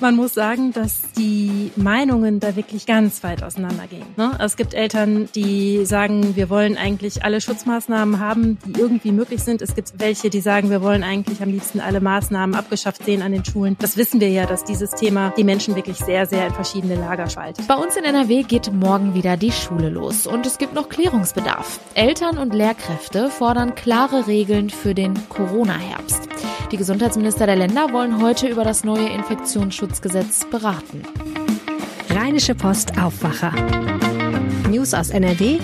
Man 0.00 0.16
muss 0.16 0.32
sagen, 0.32 0.72
dass 0.72 1.02
die 1.18 1.72
Meinungen 1.76 2.40
da 2.40 2.56
wirklich 2.56 2.86
ganz 2.86 3.22
weit 3.22 3.42
auseinandergehen. 3.42 4.06
Ne? 4.16 4.32
Es 4.38 4.56
gibt 4.56 4.72
Eltern, 4.72 5.28
die 5.34 5.84
sagen, 5.84 6.36
wir 6.36 6.48
wollen 6.48 6.78
eigentlich 6.78 7.22
alle 7.22 7.42
Schutzmaßnahmen 7.42 8.18
haben, 8.18 8.56
die 8.64 8.80
irgendwie 8.80 9.12
möglich 9.12 9.42
sind. 9.42 9.60
Es 9.60 9.74
gibt 9.74 9.92
welche, 9.98 10.30
die 10.30 10.40
sagen, 10.40 10.70
wir 10.70 10.80
wollen 10.80 11.02
eigentlich 11.04 11.42
am 11.42 11.50
liebsten 11.50 11.80
alle 11.80 12.00
Maßnahmen 12.00 12.54
abgeschafft 12.56 13.04
sehen 13.04 13.20
an 13.20 13.32
den 13.32 13.44
Schulen. 13.44 13.76
Das 13.78 13.98
wissen 13.98 14.20
wir 14.20 14.30
ja, 14.30 14.46
dass 14.46 14.64
dieses 14.64 14.92
Thema 14.92 15.34
die 15.36 15.44
Menschen 15.44 15.76
wirklich 15.76 15.98
sehr, 15.98 16.24
sehr 16.24 16.46
in 16.46 16.54
verschiedene 16.54 16.94
Lager 16.94 17.28
spaltet. 17.28 17.68
Bei 17.68 17.76
uns 17.76 17.94
in 17.94 18.04
NRW 18.04 18.44
geht 18.44 18.72
morgen 18.72 19.12
wieder 19.12 19.36
die 19.36 19.52
Schule 19.52 19.90
los 19.90 20.26
und 20.26 20.46
es 20.46 20.56
gibt 20.56 20.72
noch 20.72 20.88
Klärungsbedarf. 20.88 21.78
Eltern 21.92 22.38
und 22.38 22.54
Lehrkräfte 22.54 23.28
fordern 23.28 23.74
klare 23.74 24.26
Regeln 24.26 24.70
für 24.70 24.94
den 24.94 25.12
Corona-Herbst. 25.28 26.30
Die 26.72 26.76
Gesundheitsminister 26.76 27.46
der 27.46 27.56
Länder 27.56 27.92
wollen 27.92 28.22
heute 28.22 28.46
über 28.46 28.62
das 28.62 28.84
neue 28.84 29.08
Infektionsschutzgesetz 29.90 30.48
beraten. 30.50 31.02
Rheinische 32.10 32.54
Post 32.54 32.98
Aufwacher. 32.98 33.52
News 34.68 34.94
aus 34.94 35.10
NRW 35.10 35.58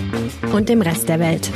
und 0.53 0.69
dem 0.69 0.81
Rest 0.81 1.07
der 1.07 1.19
Welt. 1.19 1.49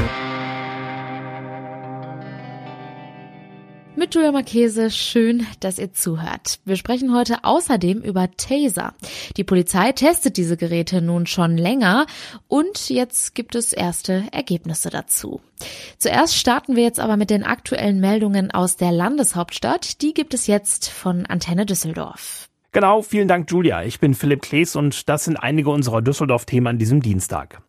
Mit 3.95 4.15
Julia 4.15 4.31
Marchese, 4.31 4.89
schön, 4.89 5.45
dass 5.59 5.77
ihr 5.77 5.93
zuhört. 5.93 6.59
Wir 6.65 6.75
sprechen 6.75 7.13
heute 7.13 7.43
außerdem 7.43 8.01
über 8.01 8.31
Taser. 8.31 8.93
Die 9.37 9.43
Polizei 9.43 9.91
testet 9.91 10.37
diese 10.37 10.57
Geräte 10.57 11.01
nun 11.01 11.27
schon 11.27 11.57
länger 11.57 12.07
und 12.47 12.89
jetzt 12.89 13.35
gibt 13.35 13.53
es 13.53 13.73
erste 13.73 14.23
Ergebnisse 14.31 14.89
dazu. 14.89 15.41
Zuerst 15.99 16.35
starten 16.35 16.75
wir 16.75 16.83
jetzt 16.83 16.99
aber 16.99 17.17
mit 17.17 17.29
den 17.29 17.43
aktuellen 17.43 17.99
Meldungen 17.99 18.49
aus 18.49 18.77
der 18.77 18.91
Landeshauptstadt. 18.91 20.01
Die 20.01 20.13
gibt 20.13 20.33
es 20.33 20.47
jetzt 20.47 20.89
von 20.89 21.25
Antenne 21.25 21.65
Düsseldorf. 21.65 22.47
Genau, 22.73 23.01
vielen 23.01 23.27
Dank, 23.27 23.51
Julia. 23.51 23.83
Ich 23.83 23.99
bin 23.99 24.13
Philipp 24.13 24.43
Klees 24.43 24.77
und 24.77 25.09
das 25.09 25.25
sind 25.25 25.35
einige 25.35 25.69
unserer 25.69 26.01
Düsseldorf-Themen 26.01 26.67
an 26.67 26.77
diesem 26.77 27.01
Dienstag. 27.01 27.61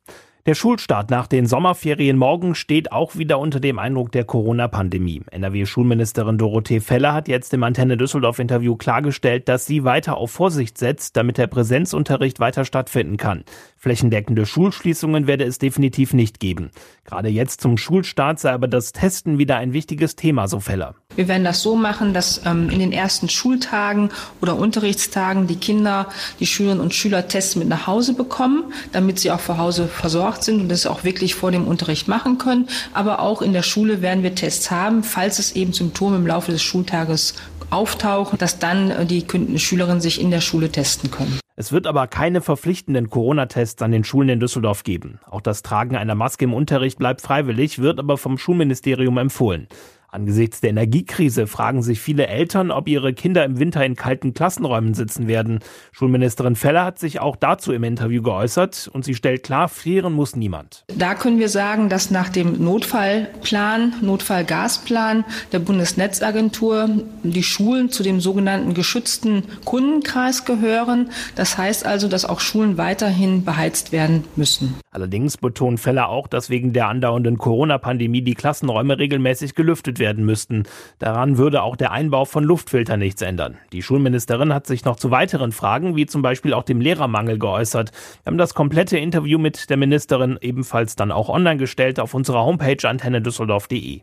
Der 0.45 0.57
Schulstart 0.57 1.09
nach 1.11 1.29
den 1.29 1.47
Sommerferien 1.47 2.19
morgen 2.19 2.57
steht 2.57 2.91
auch 2.91 3.15
wieder 3.15 3.39
unter 3.39 3.61
dem 3.61 3.79
Eindruck 3.79 4.11
der 4.11 4.25
Corona-Pandemie. 4.25 5.23
NRW-Schulministerin 5.31 6.37
Dorothee 6.37 6.81
Feller 6.81 7.13
hat 7.13 7.29
jetzt 7.29 7.55
im 7.55 7.63
Antenne 7.63 7.97
Düsseldorf-Interview 7.97 8.75
klargestellt, 8.75 9.49
dass 9.49 9.67
sie 9.67 9.85
weiter 9.85 10.17
auf 10.17 10.33
Vorsicht 10.33 10.79
setzt, 10.79 11.17
damit 11.17 11.39
der 11.39 11.47
Präsenzunterricht 11.47 12.41
weiter 12.41 12.65
stattfinden 12.65 13.19
kann. 13.19 13.45
Flächendeckende 13.77 14.45
Schulschließungen 14.45 15.29
werde 15.29 15.45
es 15.45 15.59
definitiv 15.59 16.13
nicht 16.13 16.41
geben. 16.41 16.73
Gerade 17.05 17.29
jetzt 17.29 17.61
zum 17.61 17.77
Schulstart 17.77 18.41
sei 18.41 18.51
aber 18.51 18.67
das 18.67 18.91
Testen 18.91 19.39
wieder 19.39 19.59
ein 19.59 19.73
wichtiges 19.73 20.17
Thema, 20.17 20.49
so 20.49 20.59
Feller. 20.59 20.97
Wir 21.15 21.29
werden 21.29 21.45
das 21.45 21.63
so 21.63 21.77
machen, 21.77 22.15
dass 22.15 22.45
ähm, 22.47 22.69
in 22.69 22.81
den 22.81 22.91
ersten 22.91 23.29
Schultagen 23.29 24.11
oder 24.41 24.57
Unterrichtstagen 24.57 25.47
die 25.47 25.57
Kinder, 25.57 26.09
die 26.41 26.47
Schülerinnen 26.47 26.83
und 26.83 26.95
Schüler 26.95 27.29
Tests 27.29 27.55
mit 27.55 27.69
nach 27.69 27.87
Hause 27.87 28.15
bekommen, 28.15 28.73
damit 28.91 29.21
sie 29.21 29.31
auch 29.31 29.41
zu 29.41 29.59
Hause 29.59 29.87
versorgt 29.87 30.32
sind 30.41 30.61
und 30.61 30.69
das 30.69 30.87
auch 30.87 31.05
wirklich 31.05 31.35
vor 31.35 31.51
dem 31.51 31.67
Unterricht 31.67 32.09
machen 32.09 32.39
können. 32.39 32.69
Aber 32.93 33.21
auch 33.21 33.43
in 33.43 33.53
der 33.53 33.63
Schule 33.63 34.03
werden 34.03 34.23
wir 34.23 34.35
Tests 34.35 34.71
haben, 34.71 35.03
falls 35.03 35.39
es 35.39 35.53
eben 35.53 35.73
Symptome 35.73 36.17
im 36.17 36.27
Laufe 36.27 36.53
des 36.53 36.63
Schultages 36.63 37.35
auftauchen, 37.71 38.39
dass 38.39 38.59
dann 38.59 38.91
äh, 38.91 39.07
die 39.07 39.27
Schülerinnen 39.59 40.01
sich 40.01 40.21
in 40.21 40.31
der 40.31 40.41
Schule 40.41 40.71
testen 40.71 41.11
können. 41.11 41.41
Es 41.57 41.73
wird 41.73 41.87
aber 41.87 42.07
keine 42.07 42.41
verpflichtenden 42.41 43.11
Corona-Tests 43.11 43.83
an 43.83 43.93
den 43.93 44.05
Schulen 44.05 44.29
in 44.31 44.41
Düsseldorf 44.41 44.85
geben. 44.85 45.19
Auch 45.31 45.41
das 45.41 45.63
Tragen 45.63 45.97
einer 45.97 46.15
Maske 46.15 46.45
im 46.45 46.55
Unterricht 46.55 46.99
bleibt 46.99 47.21
freiwillig, 47.21 47.79
wird 47.79 47.99
aber 47.99 48.17
vom 48.17 48.39
Schulministerium 48.39 49.19
empfohlen. 49.19 49.69
Angesichts 50.15 50.61
der 50.61 50.69
Energiekrise 50.69 51.47
fragen 51.47 51.83
sich 51.83 51.99
viele 51.99 52.27
Eltern, 52.27 52.71
ob 52.71 52.87
ihre 52.87 53.15
Kinder 53.15 53.47
im 53.47 53.59
Winter 53.59 53.83
in 53.83 53.97
kalten 53.97 54.35
Klassenräumen 54.35 54.93
sitzen 54.93 55.27
werden. 55.27 55.61
Schulministerin 55.91 56.55
Feller 56.55 56.85
hat 56.85 56.99
sich 56.99 57.21
auch 57.21 57.35
dazu 57.35 57.73
im 57.73 57.83
Interview 57.83 58.21
geäußert 58.21 58.91
und 58.93 59.07
sie 59.07 59.15
stellt 59.15 59.43
klar, 59.43 59.71
frieren 59.71 60.13
muss 60.13 60.37
niemand. 60.37 60.85
Da 60.95 61.15
können 61.15 61.39
wir 61.39 61.49
sagen, 61.49 61.89
dass 61.89 62.11
nach 62.11 62.29
dem 62.29 62.63
Notfallplan, 62.63 63.95
Notfallgasplan 64.03 65.25
der 65.51 65.61
Bundesnetzagentur 65.61 66.91
die 67.23 67.43
Schulen 67.43 67.89
zu 67.89 68.03
dem 68.03 68.21
sogenannten 68.21 68.75
geschützten 68.75 69.45
Kundenkreis 69.65 70.45
gehören. 70.45 71.09
Das 71.37 71.57
heißt 71.57 71.87
also, 71.87 72.07
dass 72.07 72.27
auch 72.27 72.41
Schulen 72.41 72.77
weiterhin 72.77 73.47
beheizt 73.47 73.93
werden 73.93 74.25
müssen. 74.37 74.75
Allerdings 74.93 75.39
betont 75.39 75.81
Feller 75.81 76.11
auch, 76.11 76.27
dass 76.27 76.51
wegen 76.51 76.75
der 76.75 76.89
andauernden 76.89 77.39
Corona-Pandemie 77.39 78.21
die 78.21 78.35
Klassenräume 78.35 78.99
regelmäßig 78.99 79.55
gelüftet 79.55 79.99
werden 79.99 80.27
müssten. 80.27 80.65
Daran 80.99 81.39
würde 81.39 81.63
auch 81.63 81.77
der 81.77 81.93
Einbau 81.93 82.27
von 82.27 82.45
Luftfiltern 82.45 83.01
nichts 83.01 83.23
ändern. 83.23 83.57
Die 83.73 83.83
Schulministerin 83.83 84.53
hat 84.53 84.67
sich 84.67 84.85
noch 84.85 84.97
zu 84.97 85.11
weiteren 85.11 85.53
Fragen, 85.53 85.97
wie 85.97 86.05
zum 86.05 86.21
Beispiel 86.21 86.53
auch 86.53 86.63
dem 86.63 86.83
Lehrermangel, 86.83 87.39
geäußert. 87.39 87.91
Wir 88.23 88.31
haben 88.31 88.39
das 88.39 88.53
komplette 88.53 88.99
Interview 88.99 89.39
mit 89.39 89.71
der 89.71 89.79
Ministerin 89.79 90.39
ebenfalls 90.43 90.95
dann 90.95 91.11
auch 91.11 91.31
online 91.31 91.57
gestellt 91.57 91.99
auf 91.99 92.13
unserer 92.13 92.45
Homepage 92.45 92.87
antennedüsseldorf.de. 92.87 94.03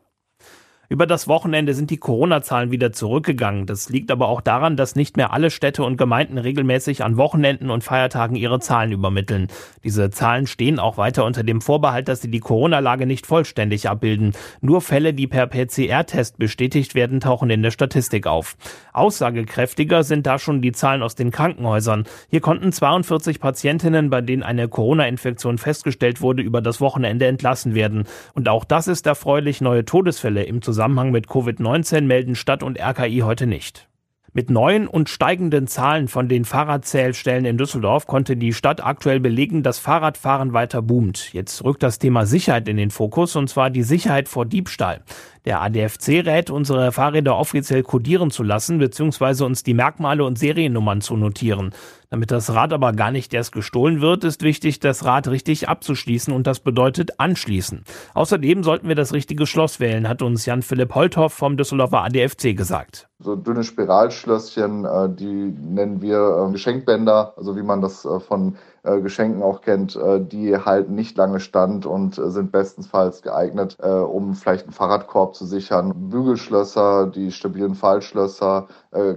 Über 0.92 1.06
das 1.06 1.28
Wochenende 1.28 1.76
sind 1.76 1.92
die 1.92 1.98
Corona-Zahlen 1.98 2.72
wieder 2.72 2.92
zurückgegangen. 2.92 3.68
Das 3.68 3.90
liegt 3.90 4.10
aber 4.10 4.28
auch 4.28 4.42
daran, 4.42 4.76
dass 4.76 4.96
nicht 4.96 5.18
mehr 5.18 5.32
alle 5.32 5.52
Städte 5.52 5.84
und 5.84 5.98
Gemeinden 5.98 6.40
regelmäßig 6.40 7.04
an 7.04 7.16
Wochenenden 7.16 7.70
und 7.70 7.84
Feiertagen 7.84 8.36
ihre 8.36 8.60
Zahlen 8.60 8.92
übermitteln. 8.92 9.50
Diese 9.84 10.10
Zahlen 10.10 10.48
stehen 10.48 10.80
auch 10.80 10.98
weiter 10.98 11.26
unter 11.26 11.44
dem 11.44 11.62
Vorbehalt, 11.62 12.08
dass 12.08 12.24
sie 12.24 12.32
die 12.32 12.40
Corona-Lage 12.40 13.06
nicht 13.06 13.28
vollständig 13.28 13.88
abbilden. 13.88 14.34
Nur 14.62 14.82
Fälle, 14.82 15.14
die 15.14 15.28
per 15.28 15.46
PCR-Test 15.46 16.40
bestätigt 16.40 16.96
werden, 16.96 17.20
tauchen 17.20 17.52
in 17.52 17.62
der 17.62 17.70
Statistik 17.70 18.26
auf. 18.26 18.58
Aussagekräftiger 18.92 20.02
sind 20.04 20.26
da 20.26 20.40
schon 20.40 20.64
die 20.64 20.72
Zahlen 20.72 21.04
aus 21.04 21.14
den 21.14 21.30
Krankenhäusern. 21.30 22.06
Hier 22.32 22.42
konnten 22.42 22.72
42 22.72 23.40
Patientinnen, 23.40 24.10
bei 24.10 24.22
denen 24.22 24.42
eine 24.42 24.68
Corona-Infektion 24.68 25.60
festgestellt 25.60 26.22
wurde, 26.22 26.42
über 26.42 26.64
das 26.64 26.82
Wochenende 26.82 27.28
entlassen 27.28 27.76
werden. 27.76 28.06
Und 28.34 28.50
auch 28.50 28.66
das 28.66 28.88
ist 28.88 29.06
erfreulich. 29.06 29.62
Neue 29.62 29.86
Todesfälle 29.86 30.46
im 30.46 30.64
Zusammenhang 30.64 30.79
Zusammenhang 30.80 31.12
mit 31.12 31.28
Covid-19 31.28 32.04
melden 32.04 32.36
Stadt 32.36 32.64
und 32.64 32.80
RKI 32.80 33.20
heute 33.26 33.48
nicht. 33.48 33.90
Mit 34.32 34.50
neuen 34.50 34.88
und 34.88 35.10
steigenden 35.10 35.68
Zahlen 35.68 36.08
von 36.08 36.30
den 36.30 36.46
Fahrradzählstellen 36.46 37.44
in 37.44 37.58
Düsseldorf 37.58 38.08
konnte 38.08 38.38
die 38.38 38.54
Stadt 38.54 38.82
aktuell 38.82 39.20
belegen, 39.20 39.62
dass 39.62 39.78
Fahrradfahren 39.78 40.54
weiter 40.54 40.82
boomt. 40.82 41.34
Jetzt 41.34 41.66
rückt 41.66 41.84
das 41.84 42.00
Thema 42.00 42.26
Sicherheit 42.26 42.70
in 42.70 42.78
den 42.78 42.92
Fokus 42.92 43.36
und 43.36 43.50
zwar 43.50 43.70
die 43.72 43.84
Sicherheit 43.84 44.30
vor 44.30 44.46
Diebstahl. 44.46 45.04
Der 45.46 45.62
ADFC 45.62 46.26
rät, 46.26 46.50
unsere 46.50 46.92
Fahrräder 46.92 47.38
offiziell 47.38 47.84
kodieren 47.84 48.30
zu 48.32 48.44
lassen 48.44 48.80
bzw. 48.80 49.44
uns 49.44 49.64
die 49.64 49.74
Merkmale 49.74 50.24
und 50.26 50.38
Seriennummern 50.38 51.02
zu 51.02 51.16
notieren. 51.16 51.72
Damit 52.10 52.32
das 52.32 52.54
Rad 52.54 52.74
aber 52.74 52.92
gar 52.94 53.12
nicht 53.12 53.34
erst 53.34 53.52
gestohlen 53.52 54.02
wird, 54.02 54.24
ist 54.24 54.42
wichtig, 54.42 54.80
das 54.80 55.06
Rad 55.06 55.28
richtig 55.28 55.70
abzuschließen 55.70 56.34
und 56.34 56.48
das 56.48 56.60
bedeutet 56.60 57.20
anschließen. 57.20 57.84
Außerdem 58.16 58.64
sollten 58.64 58.88
wir 58.88 58.96
das 58.96 59.14
richtige 59.14 59.46
Schloss 59.46 59.80
wählen, 59.80 60.10
hat 60.10 60.22
uns 60.22 60.46
Jan-Philipp 60.46 60.96
Holthoff 60.96 61.34
vom 61.34 61.56
Düsseldorfer 61.56 62.04
ADFC 62.04 62.58
gesagt. 62.58 63.08
So 63.20 63.36
dünne 63.36 63.64
Spiralschlösschen, 63.64 64.86
äh, 64.86 65.10
die 65.10 65.26
nennen 65.26 66.02
wir 66.02 66.48
äh, 66.48 66.52
Geschenkbänder, 66.52 67.34
also 67.38 67.56
wie 67.56 67.64
man 67.64 67.82
das 67.82 68.06
äh, 68.06 68.20
von 68.20 68.56
Geschenken 68.84 69.44
auch 69.44 69.62
kennt, 69.62 70.00
die 70.32 70.58
halten 70.58 70.96
nicht 70.96 71.18
lange 71.18 71.40
stand 71.40 71.86
und 71.86 72.16
sind 72.16 72.52
bestensfalls 72.52 73.22
geeignet, 73.22 73.78
um 73.80 74.34
vielleicht 74.34 74.66
einen 74.66 74.74
Fahrradkorb 74.74 75.36
zu 75.36 75.46
sichern. 75.46 75.94
Bügelschlösser, 76.10 77.08
die 77.08 77.32
stabilen 77.32 77.76
Fallschlösser, 77.76 78.68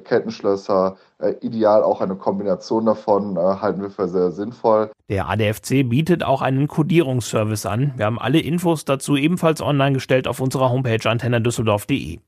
Kettenschlösser, 0.04 0.96
ideal 1.40 1.82
auch 1.82 2.00
eine 2.00 2.16
Kombination 2.16 2.86
davon 2.86 3.38
halten 3.38 3.82
wir 3.82 3.90
für 3.90 4.08
sehr 4.08 4.30
sinnvoll. 4.30 4.90
Der 5.08 5.28
ADFC 5.28 5.88
bietet 5.88 6.24
auch 6.24 6.42
einen 6.42 6.68
Codierungsservice 6.68 7.66
an. 7.66 7.92
Wir 7.96 8.06
haben 8.06 8.18
alle 8.18 8.40
Infos 8.40 8.84
dazu 8.84 9.16
ebenfalls 9.16 9.60
online 9.60 9.92
gestellt 9.92 10.26
auf 10.26 10.40
unserer 10.40 10.70
Homepage 10.70 11.08
antennadüsseldorf.de. 11.08 12.18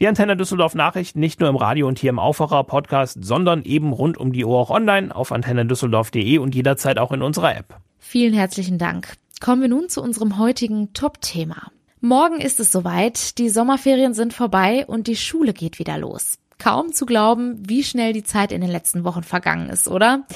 Die 0.00 0.06
Antenne 0.06 0.36
Düsseldorf 0.36 0.76
Nachrichten 0.76 1.18
nicht 1.18 1.40
nur 1.40 1.48
im 1.48 1.56
Radio 1.56 1.88
und 1.88 1.98
hier 1.98 2.10
im 2.10 2.20
Aufwacher 2.20 2.62
Podcast, 2.62 3.18
sondern 3.20 3.64
eben 3.64 3.92
rund 3.92 4.16
um 4.16 4.32
die 4.32 4.44
Uhr 4.44 4.56
auch 4.56 4.70
online 4.70 5.12
auf 5.12 5.32
antennedüsseldorf.de 5.32 6.38
und 6.38 6.54
jederzeit 6.54 6.98
auch 7.00 7.10
in 7.10 7.20
unserer 7.20 7.56
App. 7.56 7.80
Vielen 7.98 8.32
herzlichen 8.32 8.78
Dank. 8.78 9.14
Kommen 9.40 9.60
wir 9.60 9.68
nun 9.68 9.88
zu 9.88 10.00
unserem 10.00 10.38
heutigen 10.38 10.92
Top-Thema. 10.92 11.72
Morgen 12.00 12.40
ist 12.40 12.60
es 12.60 12.70
soweit, 12.70 13.38
die 13.38 13.48
Sommerferien 13.48 14.14
sind 14.14 14.32
vorbei 14.32 14.86
und 14.86 15.08
die 15.08 15.16
Schule 15.16 15.52
geht 15.52 15.80
wieder 15.80 15.98
los. 15.98 16.38
Kaum 16.58 16.92
zu 16.92 17.06
glauben, 17.06 17.62
wie 17.68 17.84
schnell 17.84 18.12
die 18.12 18.24
Zeit 18.24 18.50
in 18.50 18.60
den 18.60 18.70
letzten 18.70 19.04
Wochen 19.04 19.22
vergangen 19.22 19.68
ist, 19.70 19.86
oder? 19.86 20.26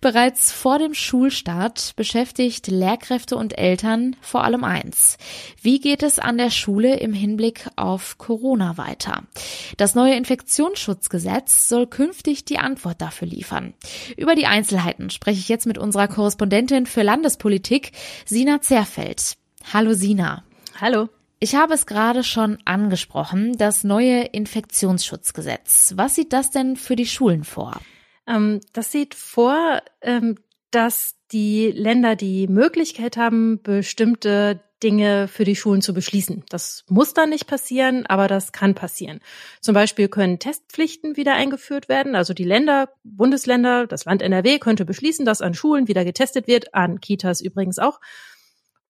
Bereits 0.00 0.52
vor 0.52 0.78
dem 0.78 0.94
Schulstart 0.94 1.94
beschäftigt 1.96 2.68
Lehrkräfte 2.68 3.36
und 3.36 3.58
Eltern 3.58 4.14
vor 4.20 4.44
allem 4.44 4.62
eins. 4.62 5.18
Wie 5.60 5.80
geht 5.80 6.02
es 6.02 6.18
an 6.20 6.38
der 6.38 6.50
Schule 6.50 6.96
im 6.98 7.12
Hinblick 7.12 7.68
auf 7.76 8.16
Corona 8.18 8.76
weiter? 8.76 9.24
Das 9.76 9.94
neue 9.94 10.14
Infektionsschutzgesetz 10.14 11.68
soll 11.68 11.88
künftig 11.88 12.44
die 12.44 12.58
Antwort 12.58 13.00
dafür 13.00 13.26
liefern. 13.26 13.74
Über 14.16 14.34
die 14.36 14.46
Einzelheiten 14.46 15.10
spreche 15.10 15.40
ich 15.40 15.48
jetzt 15.48 15.66
mit 15.66 15.78
unserer 15.78 16.08
Korrespondentin 16.08 16.86
für 16.86 17.02
Landespolitik, 17.02 17.92
Sina 18.24 18.60
Zerfeld. 18.60 19.36
Hallo 19.72 19.94
Sina. 19.94 20.44
Hallo. 20.80 21.08
Ich 21.42 21.56
habe 21.56 21.74
es 21.74 21.86
gerade 21.86 22.22
schon 22.22 22.58
angesprochen, 22.66 23.58
das 23.58 23.82
neue 23.82 24.22
Infektionsschutzgesetz. 24.26 25.94
Was 25.96 26.14
sieht 26.14 26.32
das 26.32 26.52
denn 26.52 26.76
für 26.76 26.94
die 26.94 27.04
Schulen 27.04 27.42
vor? 27.42 27.80
Ähm, 28.28 28.60
das 28.72 28.92
sieht 28.92 29.16
vor, 29.16 29.82
ähm, 30.02 30.36
dass 30.70 31.16
die 31.32 31.72
Länder 31.72 32.14
die 32.14 32.46
Möglichkeit 32.46 33.16
haben, 33.16 33.60
bestimmte 33.60 34.60
Dinge 34.84 35.26
für 35.26 35.42
die 35.42 35.56
Schulen 35.56 35.82
zu 35.82 35.92
beschließen. 35.92 36.44
Das 36.48 36.84
muss 36.88 37.12
dann 37.12 37.30
nicht 37.30 37.48
passieren, 37.48 38.06
aber 38.06 38.28
das 38.28 38.52
kann 38.52 38.76
passieren. 38.76 39.18
Zum 39.60 39.74
Beispiel 39.74 40.06
können 40.06 40.38
Testpflichten 40.38 41.16
wieder 41.16 41.34
eingeführt 41.34 41.88
werden. 41.88 42.14
Also 42.14 42.34
die 42.34 42.44
Länder, 42.44 42.90
Bundesländer, 43.02 43.88
das 43.88 44.04
Land 44.04 44.22
NRW 44.22 44.60
könnte 44.60 44.84
beschließen, 44.84 45.24
dass 45.24 45.40
an 45.40 45.54
Schulen 45.54 45.88
wieder 45.88 46.04
getestet 46.04 46.46
wird, 46.46 46.72
an 46.72 47.00
Kitas 47.00 47.40
übrigens 47.40 47.80
auch. 47.80 47.98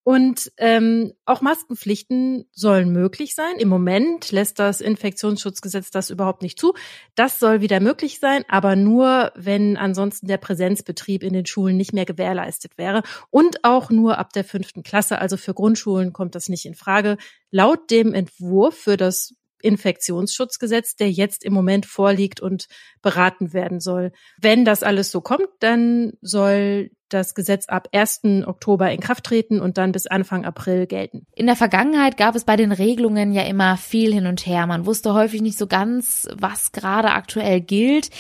Und 0.05 0.51
ähm, 0.57 1.13
auch 1.27 1.43
Maskenpflichten 1.43 2.49
sollen 2.53 2.93
möglich 2.93 3.37
sein. 3.37 3.57
Im 3.59 3.69
Moment 3.69 4.33
lässt 4.33 4.59
das 4.59 4.81
Infektionsschutzgesetz 4.81 5.91
das 5.91 6.11
überhaupt 6.11 6.43
nicht 6.43 6.59
zu. 6.59 6.75
Das 7.15 7.39
soll 7.39 7.61
wieder 7.61 7.79
möglich 7.79 8.19
sein, 8.19 8.45
aber 8.49 8.75
nur, 8.75 9.33
wenn 9.37 9.77
ansonsten 9.77 10.27
der 10.27 10.39
Präsenzbetrieb 10.39 11.23
in 11.23 11.33
den 11.33 11.47
Schulen 11.47 11.77
nicht 11.77 11.93
mehr 11.93 12.05
gewährleistet 12.05 12.79
wäre. 12.79 13.03
Und 13.31 13.65
auch 13.65 13.91
nur 13.91 14.19
ab 14.19 14.33
der 14.33 14.45
fünften 14.45 14.83
Klasse. 14.83 15.21
Also 15.21 15.37
für 15.37 15.55
Grundschulen 15.55 16.13
kommt 16.13 16.35
das 16.35 16.49
nicht 16.49 16.67
in 16.67 16.75
Frage. 16.75 17.17
Laut 17.51 17.91
dem 17.91 18.13
Entwurf 18.13 18.77
für 18.77 18.97
das 18.97 19.35
Infektionsschutzgesetz, 19.63 20.97
der 20.97 21.11
jetzt 21.11 21.45
im 21.45 21.53
Moment 21.53 21.87
vorliegt 21.87 22.41
und 22.41 22.67
beraten 23.01 23.53
werden 23.53 23.81
soll. 23.81 24.13
Wenn 24.41 24.65
das 24.65 24.83
alles 24.83 25.11
so 25.11 25.21
kommt, 25.21 25.49
dann 25.61 26.15
soll 26.21 26.91
das 27.13 27.35
Gesetz 27.35 27.67
ab 27.67 27.89
1. 27.93 28.23
Oktober 28.47 28.91
in 28.91 29.01
Kraft 29.01 29.25
treten 29.25 29.61
und 29.61 29.79
dann 29.79 29.93
bis 29.93 30.07
Anfang 30.07 30.45
April 30.45 30.87
gelten. 30.87 31.27
In 31.35 31.47
der 31.47 31.57
Vergangenheit 31.57 32.17
gab 32.17 32.35
es 32.35 32.45
bei 32.45 32.57
den 32.57 32.73
Regelungen 32.73 33.33
ja 33.33 33.43
immer 33.43 33.77
viel 33.77 34.13
hin 34.13 34.27
und 34.27 34.47
her. 34.47 34.67
Man 34.67 34.87
wusste 34.87 35.15
häufig 35.15 35.43
nicht 35.43 35.59
so 35.59 35.67
ganz, 35.67 36.29
was 36.35 36.73
gerade 36.73 37.13
aktuell 37.13 37.61
gilt. 37.61 38.11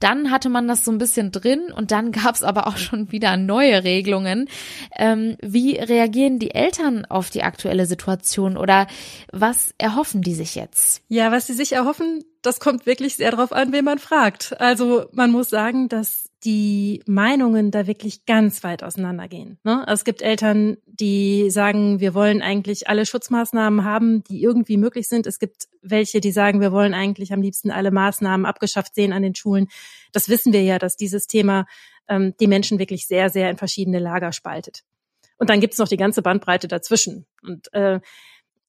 Dann 0.00 0.30
hatte 0.30 0.48
man 0.48 0.68
das 0.68 0.84
so 0.84 0.90
ein 0.90 0.98
bisschen 0.98 1.32
drin 1.32 1.72
und 1.74 1.90
dann 1.90 2.12
gab 2.12 2.34
es 2.34 2.42
aber 2.42 2.66
auch 2.66 2.76
schon 2.76 3.12
wieder 3.12 3.36
neue 3.36 3.84
Regelungen. 3.84 4.48
Ähm, 4.96 5.36
wie 5.40 5.76
reagieren 5.76 6.38
die 6.38 6.54
Eltern 6.54 7.04
auf 7.04 7.30
die 7.30 7.42
aktuelle 7.42 7.86
Situation 7.86 8.56
oder 8.56 8.86
was 9.32 9.74
erhoffen 9.78 10.22
die 10.22 10.34
sich 10.34 10.54
jetzt? 10.54 11.02
Ja, 11.08 11.32
was 11.32 11.46
sie 11.46 11.54
sich 11.54 11.72
erhoffen, 11.72 12.24
das 12.42 12.60
kommt 12.60 12.86
wirklich 12.86 13.16
sehr 13.16 13.30
darauf 13.30 13.52
an, 13.52 13.72
wen 13.72 13.84
man 13.84 13.98
fragt. 13.98 14.60
Also 14.60 15.06
man 15.12 15.30
muss 15.30 15.48
sagen, 15.48 15.88
dass 15.88 16.31
die 16.44 17.02
Meinungen 17.06 17.70
da 17.70 17.86
wirklich 17.86 18.26
ganz 18.26 18.64
weit 18.64 18.82
auseinandergehen. 18.82 19.58
Ne? 19.62 19.84
Es 19.88 20.04
gibt 20.04 20.22
Eltern, 20.22 20.76
die 20.86 21.50
sagen, 21.50 22.00
wir 22.00 22.14
wollen 22.14 22.42
eigentlich 22.42 22.88
alle 22.88 23.06
Schutzmaßnahmen 23.06 23.84
haben, 23.84 24.24
die 24.24 24.42
irgendwie 24.42 24.76
möglich 24.76 25.08
sind. 25.08 25.26
Es 25.26 25.38
gibt 25.38 25.68
welche, 25.82 26.20
die 26.20 26.32
sagen, 26.32 26.60
wir 26.60 26.72
wollen 26.72 26.94
eigentlich 26.94 27.32
am 27.32 27.42
liebsten 27.42 27.70
alle 27.70 27.90
Maßnahmen 27.92 28.44
abgeschafft 28.44 28.94
sehen 28.94 29.12
an 29.12 29.22
den 29.22 29.34
Schulen. 29.34 29.68
Das 30.12 30.28
wissen 30.28 30.52
wir 30.52 30.62
ja, 30.62 30.78
dass 30.78 30.96
dieses 30.96 31.28
Thema 31.28 31.66
ähm, 32.08 32.34
die 32.40 32.48
Menschen 32.48 32.78
wirklich 32.78 33.06
sehr, 33.06 33.30
sehr 33.30 33.48
in 33.48 33.56
verschiedene 33.56 34.00
Lager 34.00 34.32
spaltet. 34.32 34.82
Und 35.38 35.50
dann 35.50 35.60
gibt 35.60 35.72
es 35.74 35.78
noch 35.78 35.88
die 35.88 35.96
ganze 35.96 36.22
Bandbreite 36.22 36.68
dazwischen. 36.68 37.26
Und 37.42 37.72
äh, 37.72 38.00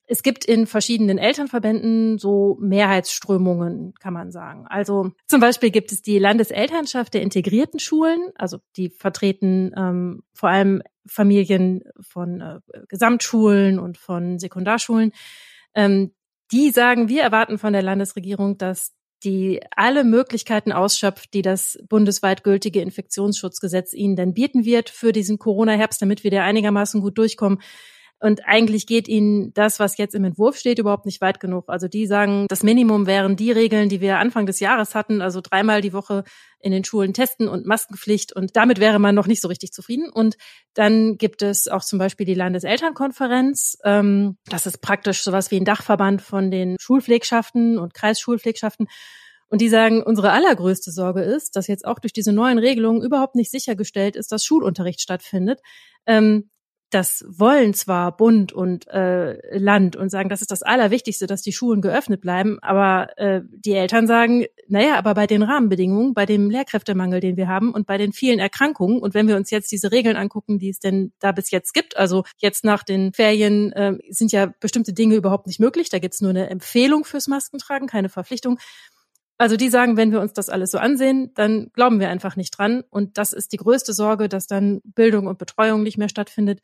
es 0.05 0.21
gibt 0.21 0.43
in 0.45 0.67
verschiedenen 0.67 1.17
Elternverbänden 1.17 2.17
so 2.17 2.57
Mehrheitsströmungen, 2.59 3.93
kann 3.99 4.13
man 4.13 4.31
sagen. 4.31 4.65
Also 4.67 5.11
zum 5.27 5.39
Beispiel 5.39 5.71
gibt 5.71 5.91
es 5.91 6.01
die 6.01 6.19
Landeselternschaft 6.19 7.13
der 7.13 7.21
integrierten 7.21 7.79
Schulen, 7.79 8.31
also 8.35 8.57
die 8.75 8.89
vertreten 8.89 9.71
ähm, 9.77 10.23
vor 10.33 10.49
allem 10.49 10.81
Familien 11.07 11.83
von 12.01 12.41
äh, 12.41 12.59
Gesamtschulen 12.89 13.79
und 13.79 13.97
von 13.97 14.39
Sekundarschulen. 14.39 15.11
Ähm, 15.73 16.11
die 16.51 16.71
sagen, 16.71 17.07
wir 17.07 17.23
erwarten 17.23 17.57
von 17.57 17.73
der 17.73 17.81
Landesregierung, 17.81 18.57
dass 18.57 18.93
die 19.23 19.61
alle 19.75 20.03
Möglichkeiten 20.03 20.71
ausschöpft, 20.71 21.33
die 21.33 21.41
das 21.41 21.79
bundesweit 21.87 22.43
gültige 22.43 22.81
Infektionsschutzgesetz 22.81 23.93
ihnen 23.93 24.17
dann 24.17 24.33
bieten 24.33 24.65
wird 24.65 24.89
für 24.89 25.13
diesen 25.13 25.39
Corona-Herbst, 25.39 26.01
damit 26.01 26.23
wir 26.25 26.31
da 26.31 26.43
einigermaßen 26.43 27.01
gut 27.01 27.17
durchkommen. 27.17 27.59
Und 28.23 28.45
eigentlich 28.45 28.87
geht 28.87 29.09
ihnen 29.09 29.53
das, 29.53 29.81
was 29.81 29.97
jetzt 29.97 30.15
im 30.15 30.23
Entwurf 30.23 30.55
steht, 30.55 30.79
überhaupt 30.79 31.05
nicht 31.05 31.19
weit 31.19 31.41
genug. 31.41 31.65
Also 31.67 31.89
die 31.89 32.07
sagen, 32.07 32.45
das 32.47 32.63
Minimum 32.63 33.05
wären 33.05 33.35
die 33.35 33.51
Regeln, 33.51 33.89
die 33.89 33.99
wir 33.99 34.17
Anfang 34.17 34.45
des 34.45 34.61
Jahres 34.61 34.95
hatten, 34.95 35.21
also 35.21 35.41
dreimal 35.41 35.81
die 35.81 35.91
Woche 35.91 36.23
in 36.61 36.71
den 36.71 36.85
Schulen 36.85 37.13
testen 37.13 37.49
und 37.49 37.65
Maskenpflicht. 37.65 38.33
Und 38.33 38.55
damit 38.55 38.79
wäre 38.79 38.97
man 38.97 39.13
noch 39.13 39.27
nicht 39.27 39.41
so 39.41 39.49
richtig 39.49 39.73
zufrieden. 39.73 40.09
Und 40.09 40.37
dann 40.73 41.17
gibt 41.17 41.41
es 41.41 41.67
auch 41.67 41.83
zum 41.83 41.99
Beispiel 41.99 42.25
die 42.25 42.33
Landeselternkonferenz. 42.33 43.79
Ähm, 43.83 44.37
das 44.45 44.67
ist 44.67 44.77
praktisch 44.77 45.21
sowas 45.21 45.51
wie 45.51 45.57
ein 45.57 45.65
Dachverband 45.65 46.21
von 46.21 46.49
den 46.49 46.77
Schulpflegschaften 46.79 47.77
und 47.77 47.93
Kreisschulpflegschaften. 47.93 48.87
Und 49.49 49.59
die 49.59 49.67
sagen, 49.67 50.01
unsere 50.01 50.31
allergrößte 50.31 50.91
Sorge 50.91 51.23
ist, 51.23 51.57
dass 51.57 51.67
jetzt 51.67 51.85
auch 51.85 51.99
durch 51.99 52.13
diese 52.13 52.31
neuen 52.31 52.57
Regelungen 52.57 53.03
überhaupt 53.03 53.35
nicht 53.35 53.51
sichergestellt 53.51 54.15
ist, 54.15 54.31
dass 54.31 54.45
Schulunterricht 54.45 55.01
stattfindet. 55.01 55.59
Ähm, 56.05 56.49
das 56.93 57.25
wollen 57.27 57.73
zwar 57.73 58.15
Bund 58.15 58.53
und 58.53 58.87
äh, 58.87 59.57
Land 59.57 59.95
und 59.95 60.09
sagen, 60.09 60.29
das 60.29 60.41
ist 60.41 60.51
das 60.51 60.61
Allerwichtigste, 60.61 61.25
dass 61.25 61.41
die 61.41 61.51
Schulen 61.51 61.81
geöffnet 61.81 62.21
bleiben, 62.21 62.59
aber 62.61 63.17
äh, 63.17 63.41
die 63.49 63.73
Eltern 63.73 64.05
sagen, 64.05 64.45
naja, 64.67 64.97
aber 64.97 65.13
bei 65.13 65.25
den 65.25 65.41
Rahmenbedingungen, 65.41 66.13
bei 66.13 66.25
dem 66.25 66.49
Lehrkräftemangel, 66.49 67.19
den 67.19 67.35
wir 67.35 67.47
haben 67.47 67.73
und 67.73 67.87
bei 67.87 67.97
den 67.97 68.13
vielen 68.13 68.39
Erkrankungen 68.39 68.99
und 68.99 69.13
wenn 69.13 69.27
wir 69.27 69.37
uns 69.37 69.49
jetzt 69.49 69.71
diese 69.71 69.91
Regeln 69.91 70.15
angucken, 70.15 70.59
die 70.59 70.69
es 70.69 70.79
denn 70.79 71.13
da 71.19 71.31
bis 71.31 71.49
jetzt 71.51 71.73
gibt, 71.73 71.97
also 71.97 72.23
jetzt 72.37 72.63
nach 72.63 72.83
den 72.83 73.13
Ferien 73.13 73.71
äh, 73.73 73.97
sind 74.09 74.31
ja 74.31 74.53
bestimmte 74.59 74.93
Dinge 74.93 75.15
überhaupt 75.15 75.47
nicht 75.47 75.59
möglich, 75.59 75.89
da 75.89 75.99
gibt's 75.99 76.21
nur 76.21 76.29
eine 76.29 76.49
Empfehlung 76.49 77.05
fürs 77.05 77.27
Maskentragen, 77.27 77.87
keine 77.87 78.09
Verpflichtung. 78.09 78.59
Also 79.39 79.57
die 79.57 79.69
sagen, 79.69 79.97
wenn 79.97 80.11
wir 80.11 80.21
uns 80.21 80.33
das 80.33 80.49
alles 80.49 80.71
so 80.71 80.77
ansehen, 80.77 81.31
dann 81.33 81.71
glauben 81.73 81.99
wir 81.99 82.09
einfach 82.09 82.35
nicht 82.35 82.57
dran. 82.57 82.83
Und 82.89 83.17
das 83.17 83.33
ist 83.33 83.51
die 83.51 83.57
größte 83.57 83.91
Sorge, 83.91 84.29
dass 84.29 84.47
dann 84.47 84.81
Bildung 84.85 85.27
und 85.27 85.39
Betreuung 85.39 85.81
nicht 85.81 85.97
mehr 85.97 86.07
stattfindet 86.07 86.61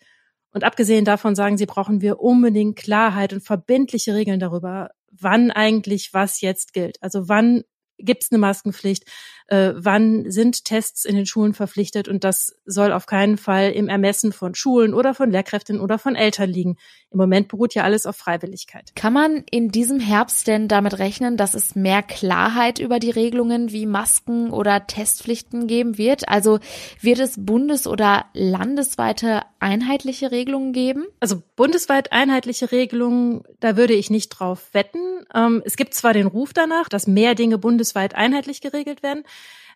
und 0.53 0.63
abgesehen 0.63 1.05
davon 1.05 1.35
sagen 1.35 1.57
sie, 1.57 1.65
brauchen 1.65 2.01
wir 2.01 2.19
unbedingt 2.19 2.75
Klarheit 2.75 3.33
und 3.33 3.41
verbindliche 3.41 4.13
Regeln 4.15 4.39
darüber, 4.39 4.91
wann 5.11 5.51
eigentlich 5.51 6.13
was 6.13 6.41
jetzt 6.41 6.73
gilt. 6.73 7.01
Also 7.01 7.29
wann 7.29 7.63
gibt 7.99 8.23
es 8.23 8.31
eine 8.31 8.39
Maskenpflicht? 8.39 9.05
Äh, 9.47 9.73
wann 9.75 10.29
sind 10.29 10.65
Tests 10.65 11.05
in 11.05 11.15
den 11.15 11.25
Schulen 11.25 11.53
verpflichtet? 11.53 12.07
Und 12.07 12.23
das 12.23 12.55
soll 12.65 12.91
auf 12.91 13.05
keinen 13.05 13.37
Fall 13.37 13.71
im 13.71 13.89
Ermessen 13.89 14.31
von 14.31 14.55
Schulen 14.55 14.93
oder 14.93 15.13
von 15.13 15.31
Lehrkräften 15.31 15.79
oder 15.79 15.99
von 15.99 16.15
Eltern 16.15 16.49
liegen. 16.49 16.77
Im 17.11 17.17
Moment 17.17 17.47
beruht 17.47 17.73
ja 17.73 17.83
alles 17.83 18.05
auf 18.05 18.15
Freiwilligkeit. 18.15 18.91
Kann 18.95 19.13
man 19.13 19.43
in 19.49 19.69
diesem 19.69 19.99
Herbst 19.99 20.47
denn 20.47 20.67
damit 20.67 20.99
rechnen, 20.99 21.37
dass 21.37 21.53
es 21.53 21.75
mehr 21.75 22.03
Klarheit 22.03 22.79
über 22.79 22.99
die 22.99 23.09
Regelungen 23.09 23.71
wie 23.71 23.85
Masken 23.85 24.51
oder 24.51 24.85
Testpflichten 24.87 25.67
geben 25.67 25.97
wird? 25.97 26.29
Also 26.29 26.59
wird 27.01 27.19
es 27.19 27.43
bundes- 27.43 27.87
oder 27.87 28.25
landesweite 28.33 29.41
einheitliche 29.59 30.31
Regelungen 30.31 30.73
geben? 30.73 31.05
Also 31.19 31.41
bundesweit 31.55 32.11
einheitliche 32.11 32.71
Regelungen, 32.71 33.43
da 33.59 33.77
würde 33.77 33.93
ich 33.93 34.09
nicht 34.09 34.29
drauf 34.29 34.69
wetten. 34.73 35.25
Ähm, 35.33 35.61
es 35.65 35.77
gibt 35.77 35.93
zwar 35.93 36.13
den 36.13 36.27
Ruf 36.27 36.53
danach, 36.53 36.89
dass 36.89 37.07
mehr 37.07 37.35
Dinge 37.35 37.57
bundesweit 37.57 38.15
einheitlich 38.15 38.61
geregelt 38.61 39.03
werden. 39.03 39.23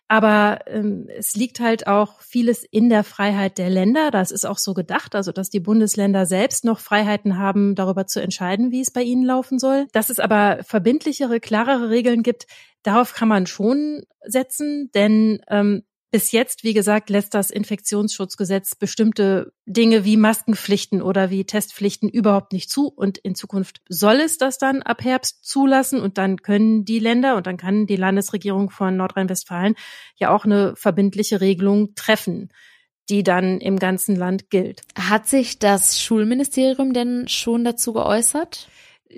Aber 0.06 0.60
ähm, 0.66 1.08
es 1.16 1.34
liegt 1.34 1.60
halt 1.60 1.86
auch 1.86 2.20
vieles 2.20 2.62
in 2.62 2.90
der 2.90 3.04
Freiheit 3.04 3.56
der 3.56 3.70
Länder. 3.70 4.10
Das 4.10 4.30
ist 4.30 4.44
auch 4.44 4.58
so 4.58 4.74
gedacht, 4.74 5.14
also 5.14 5.32
dass 5.32 5.48
die 5.48 5.60
Bundesländer 5.60 6.26
selbst 6.26 6.64
noch 6.64 6.78
Freiheiten 6.78 7.38
haben, 7.38 7.74
darüber 7.74 8.06
zu 8.06 8.20
entscheiden, 8.20 8.70
wie 8.70 8.82
es 8.82 8.90
bei 8.90 9.02
ihnen 9.02 9.24
laufen 9.24 9.58
soll. 9.58 9.86
Dass 9.92 10.10
es 10.10 10.20
aber 10.20 10.58
verbindlichere, 10.62 11.40
klarere 11.40 11.88
Regeln 11.88 12.22
gibt, 12.22 12.46
darauf 12.82 13.14
kann 13.14 13.28
man 13.28 13.46
schon 13.46 14.02
setzen, 14.22 14.90
denn 14.94 15.40
ähm, 15.48 15.84
bis 16.14 16.30
jetzt, 16.30 16.62
wie 16.62 16.74
gesagt, 16.74 17.10
lässt 17.10 17.34
das 17.34 17.50
Infektionsschutzgesetz 17.50 18.76
bestimmte 18.76 19.52
Dinge 19.66 20.04
wie 20.04 20.16
Maskenpflichten 20.16 21.02
oder 21.02 21.28
wie 21.30 21.44
Testpflichten 21.44 22.08
überhaupt 22.08 22.52
nicht 22.52 22.70
zu. 22.70 22.86
Und 22.86 23.18
in 23.18 23.34
Zukunft 23.34 23.80
soll 23.88 24.20
es 24.20 24.38
das 24.38 24.58
dann 24.58 24.80
ab 24.82 25.02
Herbst 25.02 25.44
zulassen. 25.44 26.00
Und 26.00 26.16
dann 26.16 26.36
können 26.36 26.84
die 26.84 27.00
Länder 27.00 27.34
und 27.34 27.48
dann 27.48 27.56
kann 27.56 27.88
die 27.88 27.96
Landesregierung 27.96 28.70
von 28.70 28.96
Nordrhein-Westfalen 28.96 29.74
ja 30.14 30.32
auch 30.32 30.44
eine 30.44 30.76
verbindliche 30.76 31.40
Regelung 31.40 31.96
treffen 31.96 32.52
die 33.10 33.22
dann 33.22 33.60
im 33.60 33.78
ganzen 33.78 34.16
Land 34.16 34.48
gilt. 34.48 34.80
Hat 34.98 35.26
sich 35.26 35.58
das 35.58 36.00
Schulministerium 36.00 36.94
denn 36.94 37.28
schon 37.28 37.62
dazu 37.62 37.92
geäußert? 37.92 38.68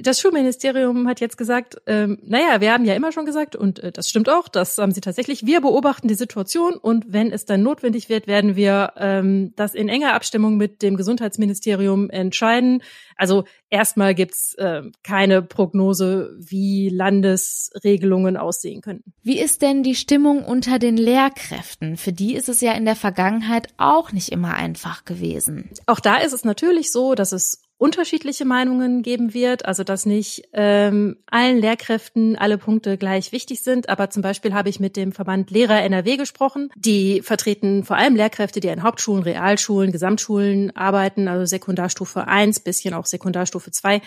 Das 0.01 0.21
Schulministerium 0.21 1.09
hat 1.09 1.21
jetzt 1.21 1.39
gesagt, 1.39 1.77
ähm, 1.87 2.19
naja, 2.23 2.61
wir 2.61 2.73
haben 2.73 2.85
ja 2.85 2.95
immer 2.95 3.13
schon 3.13 3.25
gesagt, 3.25 3.57
und 3.57 3.79
äh, 3.79 3.93
das 3.93 4.09
stimmt 4.09 4.29
auch, 4.29 4.49
das 4.49 4.79
haben 4.79 4.93
sie 4.93 5.01
tatsächlich, 5.01 5.47
wir 5.47 5.61
beobachten 5.61 6.09
die 6.09 6.15
Situation 6.15 6.75
und 6.75 7.13
wenn 7.13 7.33
es 7.33 7.45
dann 7.45 7.63
notwendig 7.63 8.09
wird, 8.09 8.27
werden 8.27 8.57
wir 8.57 8.93
ähm, 8.97 9.53
das 9.57 9.75
in 9.75 9.89
enger 9.89 10.15
Abstimmung 10.15 10.57
mit 10.57 10.83
dem 10.83 10.97
Gesundheitsministerium 10.97 12.11
entscheiden. 12.11 12.83
Also 13.17 13.45
erstmal 13.71 14.15
gibt's 14.15 14.55
äh, 14.55 14.83
keine 15.03 15.41
Prognose, 15.43 16.37
wie 16.39 16.89
Landesregelungen 16.89 18.37
aussehen 18.37 18.83
könnten. 18.83 19.13
Wie 19.23 19.39
ist 19.41 19.63
denn 19.63 19.83
die 19.83 19.95
Stimmung 19.95 20.45
unter 20.45 20.79
den 20.79 20.97
Lehrkräften? 20.97 21.97
Für 21.97 22.13
die 22.13 22.35
ist 22.35 22.49
es 22.49 22.61
ja 22.61 22.73
in 22.73 22.85
der 22.85 22.97
Vergangenheit 22.97 23.69
auch 23.79 24.13
nicht 24.13 24.31
immer 24.31 24.55
einfach 24.55 25.05
gewesen. 25.05 25.71
Auch 25.87 26.01
da 26.01 26.17
ist 26.17 26.33
es 26.33 26.45
natürlich 26.45 26.93
so, 26.93 27.15
dass 27.15 27.33
es 27.33 27.63
unterschiedliche 27.79 28.47
Meinungen 28.47 29.03
geben 29.03 29.35
wird, 29.35 29.67
also 29.67 29.85
dass 29.85 30.07
nicht 30.07 30.49
ähm, 30.53 31.19
allen 31.27 31.59
Lehrkräften 31.59 32.37
alle 32.37 32.57
Punkte 32.57 32.97
gleich 32.97 33.33
wichtig 33.33 33.63
sind. 33.63 33.89
Aber 33.89 34.09
zum 34.09 34.23
Beispiel 34.23 34.55
habe 34.55 34.71
ich 34.71 34.81
mit 34.81 34.97
dem 34.97 35.13
Verband 35.13 35.51
Lehrer 35.51 35.83
NRW 35.83 36.17
gesprochen. 36.17 36.71
Die 36.75 37.21
vertreten 37.23 37.85
vor 37.85 37.97
allem 37.97 38.17
Lehrkräfte, 38.17 38.61
die 38.61 38.69
in 38.69 38.83
Hauptschulen, 38.83 39.23
Realschulen, 39.23 39.93
Gesamtschulen 39.93 40.75
arbeiten, 40.75 41.29
also 41.29 41.45
Sekundarstufe 41.45 42.27
1, 42.27 42.61
bisschen 42.61 42.95
auch 42.95 43.05
Sekundarstufe 43.05 43.71
2. 43.71 44.01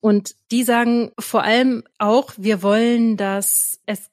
Und 0.00 0.34
die 0.52 0.62
sagen 0.62 1.10
vor 1.18 1.42
allem 1.42 1.82
auch, 1.98 2.32
wir 2.36 2.62
wollen, 2.62 3.16
dass 3.16 3.80
es 3.86 4.10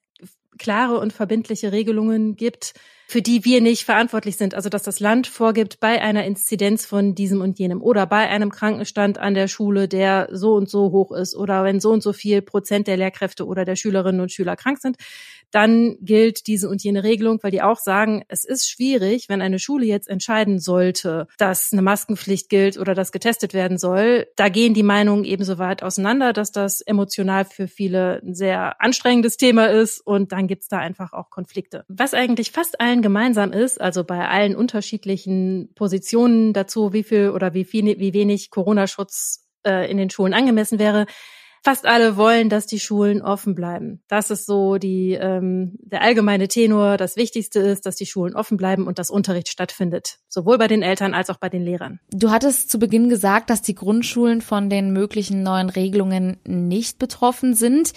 klare 0.58 1.00
und 1.00 1.14
verbindliche 1.14 1.72
Regelungen 1.72 2.36
gibt, 2.36 2.74
für 3.10 3.24
die 3.24 3.44
wir 3.44 3.60
nicht 3.60 3.86
verantwortlich 3.86 4.38
sind. 4.38 4.54
Also 4.54 4.70
dass 4.70 4.84
das 4.84 5.00
Land 5.00 5.26
vorgibt, 5.26 5.80
bei 5.80 6.00
einer 6.00 6.26
Inzidenz 6.26 6.86
von 6.86 7.16
diesem 7.16 7.42
und 7.42 7.58
jenem 7.58 7.82
oder 7.82 8.06
bei 8.06 8.30
einem 8.30 8.52
Krankenstand 8.52 9.18
an 9.18 9.34
der 9.34 9.48
Schule, 9.48 9.88
der 9.88 10.30
so 10.32 10.54
und 10.54 10.70
so 10.70 10.92
hoch 10.92 11.12
ist 11.12 11.36
oder 11.36 11.64
wenn 11.64 11.80
so 11.80 11.90
und 11.90 12.04
so 12.04 12.14
viel 12.14 12.44
Prozent 12.44 12.86
der 12.86 12.98
Lehrkräfte 12.98 13.48
oder 13.48 13.66
der 13.66 13.76
Schülerinnen 13.76 14.22
und 14.22 14.32
Schüler 14.32 14.56
krank 14.56 14.78
sind, 14.80 14.96
dann 15.52 15.98
gilt 16.02 16.48
diese 16.48 16.70
und 16.70 16.84
jene 16.84 17.04
Regelung, 17.04 17.40
weil 17.42 17.52
die 17.52 17.62
auch 17.62 17.78
sagen, 17.78 18.24
es 18.28 18.46
ist 18.46 18.70
schwierig, 18.70 19.30
wenn 19.30 19.42
eine 19.42 19.60
Schule 19.60 19.86
jetzt 19.86 20.10
entscheiden 20.10 20.60
sollte, 20.60 21.28
dass 21.38 21.72
eine 21.72 21.82
Maskenpflicht 21.82 22.50
gilt 22.50 22.78
oder 22.78 22.94
dass 22.94 23.12
getestet 23.12 23.54
werden 23.54 23.78
soll. 23.78 24.28
Da 24.36 24.50
gehen 24.50 24.74
die 24.74 24.84
Meinungen 24.84 25.26
ebenso 25.26 25.58
weit 25.58 25.84
auseinander, 25.84 26.34
dass 26.34 26.52
das 26.52 26.82
emotional 26.82 27.46
für 27.46 27.68
viele 27.68 28.22
ein 28.24 28.36
sehr 28.36 28.82
anstrengendes 28.82 29.38
Thema 29.38 29.68
ist 29.68 30.00
und 30.00 30.32
dann 30.32 30.48
gibt's 30.48 30.68
da 30.68 30.78
einfach 30.78 31.14
auch 31.14 31.30
Konflikte. 31.30 31.86
Was 31.88 32.14
eigentlich 32.14 32.52
fast 32.52 32.80
allen 32.80 33.02
gemeinsam 33.02 33.52
ist, 33.52 33.80
also 33.82 34.04
bei 34.04 34.28
allen 34.28 34.56
unterschiedlichen 34.56 35.72
Positionen 35.76 36.54
dazu, 36.54 36.94
wie 36.94 37.04
viel 37.04 37.30
oder 37.30 37.54
wie 37.54 37.66
viel, 37.66 38.00
wie 38.00 38.14
wenig 38.14 38.50
Corona-Schutz 38.52 39.48
äh, 39.66 39.90
in 39.90 39.98
den 39.98 40.10
Schulen 40.10 40.34
angemessen 40.34 40.80
wäre, 40.80 41.06
fast 41.64 41.86
alle 41.86 42.18
wollen, 42.18 42.50
dass 42.50 42.66
die 42.66 42.80
Schulen 42.80 43.22
offen 43.22 43.56
bleiben. 43.56 44.02
Das 44.08 44.32
ist 44.32 44.46
so 44.46 44.78
die 44.78 45.14
ähm, 45.14 45.78
der 45.82 46.02
allgemeine 46.02 46.48
Tenor. 46.48 46.98
Das 46.98 47.16
Wichtigste 47.16 47.60
ist, 47.60 47.86
dass 47.86 47.96
die 47.96 48.06
Schulen 48.06 48.36
offen 48.36 48.58
bleiben 48.58 48.88
und 48.88 49.00
dass 49.00 49.10
Unterricht 49.10 49.50
stattfindet, 49.50 50.20
sowohl 50.28 50.58
bei 50.58 50.68
den 50.68 50.82
Eltern 50.82 51.14
als 51.14 51.30
auch 51.30 51.38
bei 51.38 51.50
den 51.50 51.64
Lehrern. 51.64 52.00
Du 52.12 52.32
hattest 52.32 52.70
zu 52.70 52.80
Beginn 52.80 53.10
gesagt, 53.10 53.50
dass 53.50 53.62
die 53.62 53.76
Grundschulen 53.76 54.42
von 54.42 54.70
den 54.70 54.92
möglichen 54.92 55.44
neuen 55.44 55.70
Regelungen 55.70 56.38
nicht 56.46 57.00
betroffen 57.00 57.54
sind. 57.54 57.94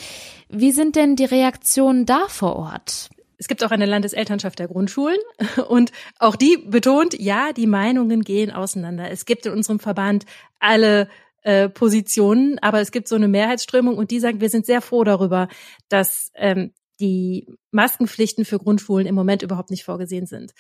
Wie 0.49 0.73
sind 0.73 0.97
denn 0.97 1.17
die 1.17 1.25
Reaktionen 1.25 2.07
da 2.07 2.27
vor 2.29 2.57
Ort? 2.57 3.11
Es 3.43 3.49
gibt 3.49 3.65
auch 3.65 3.73
eine 3.73 3.87
Landeselternschaft 3.87 4.61
der 4.61 4.69
Grundschulen 4.69 5.19
und 5.69 5.91
auch 6.21 6.37
die 6.37 6.59
betont, 6.65 7.19
ja, 7.19 7.53
die 7.53 7.67
Meinungen 7.67 8.23
gehen 8.23 8.53
auseinander. 8.53 9.11
Es 9.11 9.25
gibt 9.25 9.47
in 9.47 9.53
unserem 9.53 9.81
Verband 9.81 10.27
alle 10.61 11.09
äh, 11.43 11.69
Positionen, 11.69 12.59
aber 12.61 12.81
es 12.81 12.93
gibt 12.93 13.09
so 13.09 13.17
eine 13.17 13.29
Mehrheitsströmung 13.29 13.97
und 13.97 14.11
die 14.11 14.21
sagen, 14.21 14.41
wir 14.41 14.51
sind 14.51 14.67
sehr 14.67 14.81
froh 14.81 15.05
darüber, 15.05 15.49
dass 15.89 16.31
ähm, 16.35 16.73
die 17.01 17.49
Maskenpflichten 17.71 18.45
für 18.45 18.59
Grundschulen 18.59 19.07
im 19.07 19.15
Moment 19.15 19.43
überhaupt 19.43 19.71
nicht 19.71 19.85
vorgesehen 19.85 20.27
sind. 20.27 20.53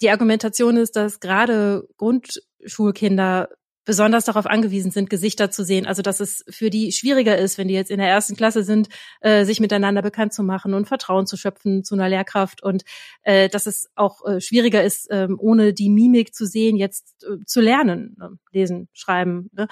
Die 0.00 0.10
Argumentation 0.10 0.76
ist, 0.76 0.96
dass 0.96 1.20
gerade 1.20 1.88
Grundschulkinder 1.96 3.48
besonders 3.84 4.24
darauf 4.24 4.46
angewiesen 4.46 4.90
sind, 4.90 5.10
Gesichter 5.10 5.50
zu 5.50 5.64
sehen. 5.64 5.86
Also 5.86 6.02
dass 6.02 6.20
es 6.20 6.44
für 6.48 6.70
die 6.70 6.92
schwieriger 6.92 7.36
ist, 7.36 7.58
wenn 7.58 7.68
die 7.68 7.74
jetzt 7.74 7.90
in 7.90 7.98
der 7.98 8.08
ersten 8.08 8.36
Klasse 8.36 8.62
sind, 8.62 8.88
äh, 9.20 9.44
sich 9.44 9.60
miteinander 9.60 10.02
bekannt 10.02 10.32
zu 10.32 10.42
machen 10.42 10.74
und 10.74 10.86
Vertrauen 10.86 11.26
zu 11.26 11.36
schöpfen 11.36 11.82
zu 11.84 11.94
einer 11.94 12.08
Lehrkraft 12.08 12.62
und 12.62 12.84
äh, 13.22 13.48
dass 13.48 13.66
es 13.66 13.90
auch 13.94 14.24
äh, 14.24 14.40
schwieriger 14.40 14.84
ist, 14.84 15.10
äh, 15.10 15.28
ohne 15.36 15.72
die 15.72 15.90
Mimik 15.90 16.34
zu 16.34 16.46
sehen, 16.46 16.76
jetzt 16.76 17.24
äh, 17.24 17.44
zu 17.44 17.60
lernen, 17.60 18.14
ne? 18.18 18.38
lesen, 18.52 18.88
schreiben. 18.92 19.50
Ne? 19.52 19.66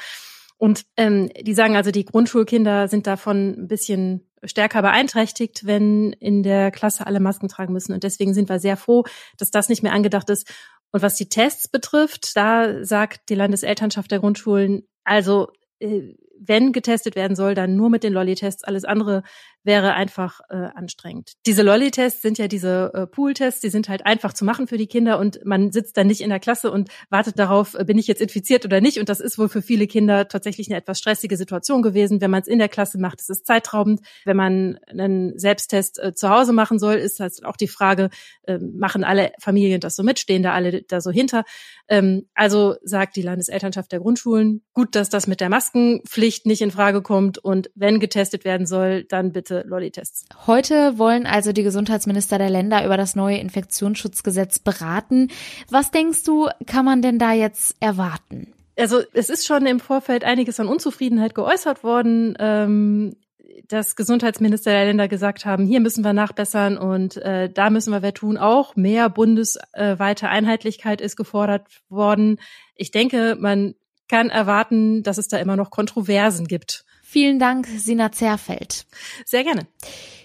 Und 0.60 0.84
ähm, 0.98 1.30
die 1.40 1.54
sagen 1.54 1.74
also, 1.74 1.90
die 1.90 2.04
Grundschulkinder 2.04 2.86
sind 2.86 3.06
davon 3.06 3.62
ein 3.62 3.66
bisschen 3.66 4.30
stärker 4.44 4.82
beeinträchtigt, 4.82 5.64
wenn 5.64 6.12
in 6.12 6.42
der 6.42 6.70
Klasse 6.70 7.06
alle 7.06 7.18
Masken 7.18 7.48
tragen 7.48 7.72
müssen. 7.72 7.94
Und 7.94 8.04
deswegen 8.04 8.34
sind 8.34 8.50
wir 8.50 8.58
sehr 8.58 8.76
froh, 8.76 9.04
dass 9.38 9.50
das 9.50 9.70
nicht 9.70 9.82
mehr 9.82 9.94
angedacht 9.94 10.28
ist. 10.28 10.52
Und 10.92 11.00
was 11.00 11.14
die 11.14 11.30
Tests 11.30 11.66
betrifft, 11.66 12.36
da 12.36 12.84
sagt 12.84 13.30
die 13.30 13.36
Landeselternschaft 13.36 14.10
der 14.10 14.18
Grundschulen, 14.18 14.86
also 15.02 15.48
äh, 15.78 16.14
wenn 16.42 16.72
getestet 16.72 17.16
werden 17.16 17.36
soll, 17.36 17.54
dann 17.54 17.76
nur 17.76 17.90
mit 17.90 18.02
den 18.02 18.12
Lolli-Tests. 18.12 18.64
Alles 18.64 18.84
andere 18.84 19.22
wäre 19.62 19.92
einfach 19.92 20.40
äh, 20.48 20.54
anstrengend. 20.74 21.34
Diese 21.44 21.62
Lolli-Tests 21.62 22.22
sind 22.22 22.38
ja 22.38 22.48
diese 22.48 22.92
äh, 22.94 23.06
Pool-Tests, 23.06 23.60
die 23.60 23.68
sind 23.68 23.90
halt 23.90 24.06
einfach 24.06 24.32
zu 24.32 24.44
machen 24.44 24.66
für 24.66 24.78
die 24.78 24.86
Kinder 24.86 25.18
und 25.18 25.44
man 25.44 25.70
sitzt 25.70 25.98
dann 25.98 26.06
nicht 26.06 26.22
in 26.22 26.30
der 26.30 26.40
Klasse 26.40 26.70
und 26.70 26.88
wartet 27.10 27.38
darauf, 27.38 27.74
äh, 27.74 27.84
bin 27.84 27.98
ich 27.98 28.06
jetzt 28.06 28.22
infiziert 28.22 28.64
oder 28.64 28.80
nicht. 28.80 28.98
Und 28.98 29.10
das 29.10 29.20
ist 29.20 29.38
wohl 29.38 29.50
für 29.50 29.60
viele 29.60 29.86
Kinder 29.86 30.28
tatsächlich 30.28 30.68
eine 30.68 30.78
etwas 30.78 30.98
stressige 30.98 31.36
Situation 31.36 31.82
gewesen. 31.82 32.22
Wenn 32.22 32.30
man 32.30 32.40
es 32.40 32.48
in 32.48 32.58
der 32.58 32.70
Klasse 32.70 32.98
macht, 32.98 33.20
ist 33.20 33.28
es 33.28 33.42
zeitraubend. 33.42 34.00
Wenn 34.24 34.36
man 34.36 34.78
einen 34.88 35.38
Selbsttest 35.38 35.98
äh, 35.98 36.14
zu 36.14 36.30
Hause 36.30 36.54
machen 36.54 36.78
soll, 36.78 36.94
ist 36.94 37.20
halt 37.20 37.44
auch 37.44 37.56
die 37.56 37.68
Frage, 37.68 38.08
äh, 38.44 38.58
machen 38.58 39.04
alle 39.04 39.32
Familien 39.38 39.80
das 39.80 39.94
so 39.94 40.02
mit, 40.02 40.18
stehen 40.18 40.42
da 40.42 40.54
alle 40.54 40.82
da 40.82 41.02
so 41.02 41.10
hinter. 41.10 41.44
Ähm, 41.88 42.28
also 42.34 42.76
sagt 42.82 43.16
die 43.16 43.22
Landeselternschaft 43.22 43.92
der 43.92 44.00
Grundschulen, 44.00 44.62
gut, 44.72 44.94
dass 44.94 45.10
das 45.10 45.26
mit 45.26 45.40
der 45.40 45.50
Maskenpflicht 45.50 46.29
nicht 46.44 46.62
in 46.62 46.70
Frage 46.70 47.02
kommt 47.02 47.38
und 47.38 47.70
wenn 47.74 48.00
getestet 48.00 48.44
werden 48.44 48.66
soll, 48.66 49.04
dann 49.04 49.32
bitte 49.32 49.64
Lolli-Tests. 49.66 50.26
Heute 50.46 50.98
wollen 50.98 51.26
also 51.26 51.52
die 51.52 51.62
Gesundheitsminister 51.62 52.38
der 52.38 52.50
Länder 52.50 52.84
über 52.84 52.96
das 52.96 53.16
neue 53.16 53.38
Infektionsschutzgesetz 53.38 54.58
beraten. 54.58 55.28
Was 55.70 55.90
denkst 55.90 56.24
du, 56.24 56.48
kann 56.66 56.84
man 56.84 57.02
denn 57.02 57.18
da 57.18 57.32
jetzt 57.32 57.76
erwarten? 57.80 58.52
Also 58.76 59.00
es 59.12 59.28
ist 59.28 59.46
schon 59.46 59.66
im 59.66 59.80
Vorfeld 59.80 60.24
einiges 60.24 60.58
an 60.60 60.68
Unzufriedenheit 60.68 61.34
geäußert 61.34 61.84
worden. 61.84 62.36
Ähm, 62.38 63.16
dass 63.70 63.94
Gesundheitsminister 63.94 64.72
der 64.72 64.86
Länder 64.86 65.06
gesagt 65.06 65.44
haben, 65.44 65.64
hier 65.64 65.80
müssen 65.80 66.04
wir 66.04 66.12
nachbessern 66.12 66.76
und 66.76 67.16
äh, 67.18 67.48
da 67.48 67.70
müssen 67.70 67.92
wir 67.92 68.02
wer 68.02 68.14
tun. 68.14 68.36
Auch 68.36 68.74
mehr 68.74 69.08
bundesweite 69.08 70.28
Einheitlichkeit 70.28 71.00
ist 71.00 71.16
gefordert 71.16 71.68
worden. 71.88 72.40
Ich 72.74 72.90
denke, 72.90 73.36
man 73.38 73.74
kann 74.10 74.28
erwarten, 74.28 75.04
dass 75.04 75.18
es 75.18 75.28
da 75.28 75.38
immer 75.38 75.54
noch 75.54 75.70
Kontroversen 75.70 76.48
gibt. 76.48 76.84
Vielen 77.00 77.38
Dank, 77.38 77.66
Sina 77.66 78.10
Zerfeld. 78.10 78.86
Sehr 79.24 79.44
gerne. 79.44 79.66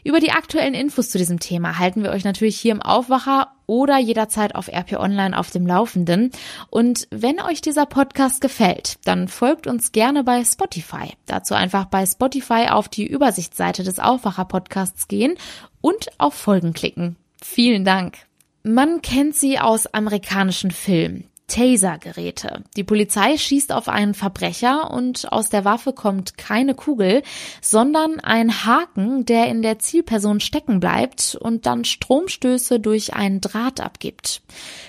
Über 0.03 0.19
die 0.19 0.31
aktuellen 0.31 0.73
Infos 0.73 1.09
zu 1.09 1.19
diesem 1.19 1.39
Thema 1.39 1.77
halten 1.77 2.03
wir 2.03 2.11
euch 2.11 2.23
natürlich 2.23 2.59
hier 2.59 2.71
im 2.71 2.81
Aufwacher 2.81 3.53
oder 3.67 3.97
jederzeit 3.97 4.55
auf 4.55 4.67
RP 4.67 4.93
Online 4.93 5.37
auf 5.37 5.51
dem 5.51 5.67
Laufenden. 5.67 6.31
Und 6.69 7.07
wenn 7.11 7.39
euch 7.41 7.61
dieser 7.61 7.85
Podcast 7.85 8.41
gefällt, 8.41 8.97
dann 9.05 9.27
folgt 9.27 9.67
uns 9.67 9.91
gerne 9.91 10.23
bei 10.23 10.43
Spotify. 10.43 11.13
Dazu 11.27 11.53
einfach 11.53 11.85
bei 11.85 12.05
Spotify 12.05 12.67
auf 12.69 12.89
die 12.89 13.05
Übersichtsseite 13.05 13.83
des 13.83 13.99
Aufwacher 13.99 14.45
Podcasts 14.45 15.07
gehen 15.07 15.35
und 15.81 16.07
auf 16.17 16.33
Folgen 16.33 16.73
klicken. 16.73 17.17
Vielen 17.41 17.85
Dank. 17.85 18.17
Man 18.63 19.03
kennt 19.03 19.35
sie 19.35 19.59
aus 19.59 19.85
amerikanischen 19.87 20.71
Filmen. 20.71 21.29
Taser-Geräte. 21.47 22.63
Die 22.75 22.83
Polizei 22.83 23.37
schießt 23.37 23.71
auf 23.71 23.87
einen 23.87 24.13
Verbrecher 24.13 24.91
und 24.91 25.31
aus 25.31 25.49
der 25.49 25.65
Waffe 25.65 25.93
kommt 25.93 26.37
keine 26.37 26.75
Kugel, 26.75 27.21
sondern 27.61 28.19
ein 28.19 28.65
Haken, 28.65 29.25
der 29.25 29.47
in 29.47 29.61
der 29.61 29.79
Zielperson 29.79 30.39
stecken 30.39 30.79
bleibt 30.79 31.35
und 31.39 31.65
dann 31.65 31.85
Stromstöße 31.85 32.79
durch 32.79 33.13
einen 33.13 33.41
Draht 33.41 33.79
abgibt. 33.79 34.41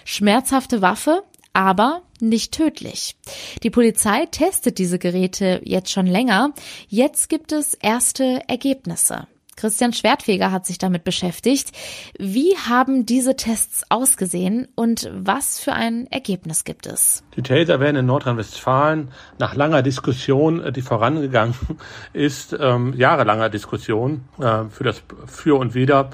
Schmerzhafte 0.04 0.82
Waffe, 0.82 1.22
aber 1.52 2.02
nicht 2.20 2.52
tödlich. 2.52 3.16
Die 3.62 3.70
Polizei 3.70 4.26
testet 4.26 4.78
diese 4.78 4.98
Geräte 4.98 5.60
jetzt 5.64 5.90
schon 5.90 6.06
länger. 6.06 6.52
Jetzt 6.88 7.28
gibt 7.28 7.52
es 7.52 7.74
erste 7.74 8.42
Ergebnisse. 8.48 9.26
Christian 9.56 9.92
Schwertfeger 9.92 10.52
hat 10.52 10.66
sich 10.66 10.78
damit 10.78 11.02
beschäftigt. 11.02 11.72
Wie 12.18 12.56
haben 12.68 13.06
diese 13.06 13.36
Tests 13.36 13.84
ausgesehen 13.88 14.68
und 14.74 15.10
was 15.14 15.58
für 15.58 15.72
ein 15.72 16.06
Ergebnis 16.10 16.64
gibt 16.64 16.86
es? 16.86 17.24
Die 17.36 17.42
Taser 17.42 17.80
werden 17.80 17.96
in 17.96 18.06
Nordrhein-Westfalen 18.06 19.08
nach 19.38 19.54
langer 19.54 19.82
Diskussion, 19.82 20.62
äh, 20.62 20.72
die 20.72 20.82
vorangegangen 20.82 21.54
ist, 22.12 22.56
ähm, 22.58 22.92
jahrelanger 22.94 23.48
Diskussion 23.48 24.24
äh, 24.38 24.64
für 24.68 24.84
das 24.84 25.02
Für 25.26 25.58
und 25.58 25.74
Wider 25.74 26.10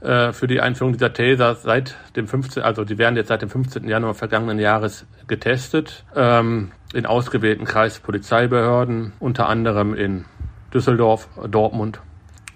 äh, 0.00 0.32
für 0.32 0.46
die 0.46 0.60
Einführung 0.60 0.92
dieser 0.92 1.12
Taser 1.12 1.56
seit 1.56 1.96
dem 2.16 2.26
15, 2.26 2.62
also 2.62 2.84
die 2.84 2.98
werden 2.98 3.16
jetzt 3.16 3.28
seit 3.28 3.42
dem 3.42 3.50
15. 3.50 3.88
Januar 3.88 4.14
vergangenen 4.14 4.58
Jahres 4.58 5.06
getestet 5.26 6.04
ähm, 6.14 6.72
in 6.94 7.04
ausgewählten 7.04 7.64
Kreispolizeibehörden, 7.64 9.12
unter 9.18 9.48
anderem 9.48 9.94
in 9.94 10.24
Düsseldorf, 10.72 11.28
Dortmund 11.50 12.00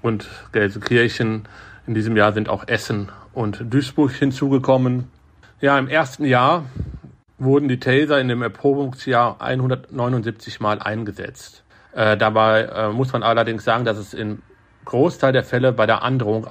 und 0.02 0.28
Gelsenkirchen. 0.52 1.48
In 1.86 1.94
diesem 1.94 2.16
Jahr 2.16 2.32
sind 2.32 2.48
auch 2.48 2.68
Essen 2.68 3.10
und 3.32 3.64
Duisburg 3.72 4.12
hinzugekommen. 4.12 5.08
Ja, 5.60 5.78
im 5.78 5.88
ersten 5.88 6.24
Jahr 6.24 6.64
wurden 7.38 7.68
die 7.68 7.80
Taser 7.80 8.20
in 8.20 8.28
dem 8.28 8.42
Erprobungsjahr 8.42 9.40
179 9.40 10.60
Mal 10.60 10.80
eingesetzt. 10.80 11.64
Äh, 11.92 12.16
dabei 12.16 12.62
äh, 12.62 12.88
muss 12.90 13.12
man 13.12 13.22
allerdings 13.22 13.64
sagen, 13.64 13.84
dass 13.84 13.98
es 13.98 14.14
im 14.14 14.42
Großteil 14.84 15.32
der 15.32 15.44
Fälle 15.44 15.72
bei 15.72 15.86
der 15.86 16.02
Androhung 16.02 16.46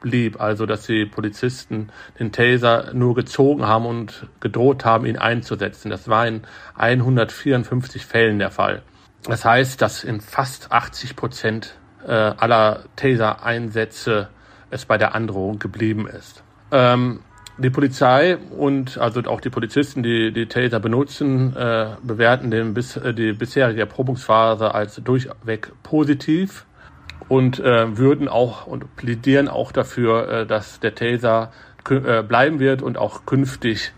blieb, 0.00 0.40
also 0.40 0.66
dass 0.66 0.86
die 0.86 1.06
Polizisten 1.06 1.90
den 2.18 2.32
Taser 2.32 2.92
nur 2.92 3.14
gezogen 3.14 3.66
haben 3.66 3.86
und 3.86 4.26
gedroht 4.40 4.84
haben, 4.84 5.06
ihn 5.06 5.16
einzusetzen. 5.16 5.90
Das 5.90 6.08
war 6.08 6.26
in 6.26 6.42
154 6.74 8.04
Fällen 8.04 8.38
der 8.38 8.50
Fall. 8.50 8.82
Das 9.24 9.44
heißt, 9.44 9.80
dass 9.80 10.02
in 10.02 10.20
fast 10.20 10.72
80 10.72 11.14
Prozent 11.14 11.76
äh, 12.06 12.12
aller 12.12 12.84
Taser-Einsätze 12.96 14.28
es 14.70 14.86
bei 14.86 14.98
der 14.98 15.14
Androhung 15.14 15.58
geblieben 15.58 16.06
ist. 16.08 16.42
Ähm, 16.70 17.20
die 17.58 17.70
Polizei 17.70 18.38
und 18.38 18.98
also 18.98 19.20
auch 19.24 19.40
die 19.40 19.50
Polizisten, 19.50 20.02
die 20.02 20.32
die 20.32 20.46
Taser 20.46 20.80
benutzen, 20.80 21.54
äh, 21.54 21.90
bewerten 22.02 22.50
den 22.50 22.74
bis, 22.74 22.96
äh, 22.96 23.12
die 23.12 23.32
bisherige 23.32 23.80
Erprobungsphase 23.80 24.74
als 24.74 24.96
durchweg 24.96 25.72
positiv 25.82 26.64
und 27.28 27.60
äh, 27.60 27.96
würden 27.96 28.28
auch 28.28 28.66
und 28.66 28.96
plädieren 28.96 29.48
auch 29.48 29.72
dafür, 29.72 30.28
äh, 30.28 30.46
dass 30.46 30.80
der 30.80 30.94
Taser 30.94 31.52
äh, 31.90 32.22
bleiben 32.22 32.58
wird 32.58 32.80
und 32.80 32.96
auch 32.96 33.26
künftig 33.26 33.92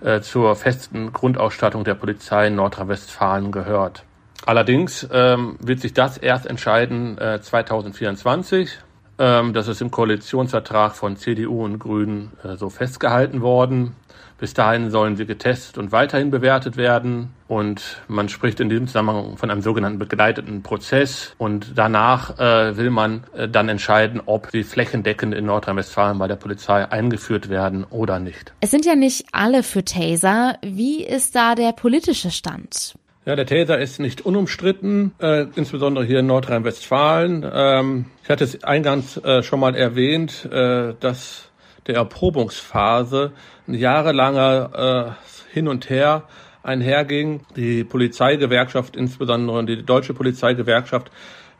äh, 0.00 0.20
zur 0.20 0.54
festen 0.54 1.12
Grundausstattung 1.12 1.84
der 1.84 1.94
Polizei 1.94 2.48
in 2.48 2.56
Nordrhein-Westfalen 2.56 3.52
gehört. 3.52 4.04
Allerdings 4.46 5.06
ähm, 5.12 5.56
wird 5.60 5.80
sich 5.80 5.92
das 5.92 6.16
erst 6.16 6.46
entscheiden 6.46 7.18
äh, 7.18 7.40
2024. 7.40 8.78
Ähm, 9.18 9.52
das 9.52 9.68
ist 9.68 9.80
im 9.80 9.90
Koalitionsvertrag 9.90 10.94
von 10.94 11.16
CDU 11.16 11.64
und 11.64 11.78
Grünen 11.78 12.32
äh, 12.44 12.56
so 12.56 12.70
festgehalten 12.70 13.40
worden. 13.40 13.94
Bis 14.38 14.54
dahin 14.54 14.90
sollen 14.90 15.16
sie 15.16 15.26
getestet 15.26 15.78
und 15.78 15.90
weiterhin 15.90 16.30
bewertet 16.30 16.76
werden. 16.76 17.34
Und 17.48 18.00
man 18.06 18.28
spricht 18.28 18.60
in 18.60 18.68
diesem 18.68 18.86
Zusammenhang 18.86 19.36
von 19.36 19.50
einem 19.50 19.62
sogenannten 19.62 19.98
begleiteten 19.98 20.62
Prozess. 20.62 21.34
Und 21.38 21.72
danach 21.74 22.38
äh, 22.38 22.76
will 22.76 22.90
man 22.90 23.24
äh, 23.34 23.48
dann 23.48 23.68
entscheiden, 23.68 24.20
ob 24.24 24.50
sie 24.52 24.62
flächendeckend 24.62 25.34
in 25.34 25.46
Nordrhein-Westfalen 25.46 26.18
bei 26.18 26.28
der 26.28 26.36
Polizei 26.36 26.88
eingeführt 26.88 27.48
werden 27.48 27.84
oder 27.90 28.20
nicht. 28.20 28.52
Es 28.60 28.70
sind 28.70 28.86
ja 28.86 28.94
nicht 28.94 29.26
alle 29.32 29.64
für 29.64 29.84
Taser. 29.84 30.56
Wie 30.62 31.02
ist 31.02 31.34
da 31.34 31.56
der 31.56 31.72
politische 31.72 32.30
Stand? 32.30 32.94
Ja, 33.28 33.36
der 33.36 33.44
Taser 33.44 33.78
ist 33.78 34.00
nicht 34.00 34.22
unumstritten, 34.22 35.12
äh, 35.20 35.44
insbesondere 35.54 36.02
hier 36.02 36.20
in 36.20 36.26
Nordrhein-Westfalen. 36.28 37.44
Ähm, 37.52 38.06
ich 38.22 38.30
hatte 38.30 38.44
es 38.44 38.64
eingangs 38.64 39.18
äh, 39.18 39.42
schon 39.42 39.60
mal 39.60 39.76
erwähnt, 39.76 40.46
äh, 40.50 40.94
dass 40.98 41.50
der 41.86 41.96
Erprobungsphase 41.96 43.32
ein 43.66 43.74
jahrelanger 43.74 45.18
äh, 45.52 45.52
Hin 45.52 45.68
und 45.68 45.90
Her 45.90 46.22
einherging. 46.62 47.42
Die 47.54 47.84
Polizeigewerkschaft, 47.84 48.96
insbesondere 48.96 49.62
die 49.66 49.84
deutsche 49.84 50.14
Polizeigewerkschaft, 50.14 51.10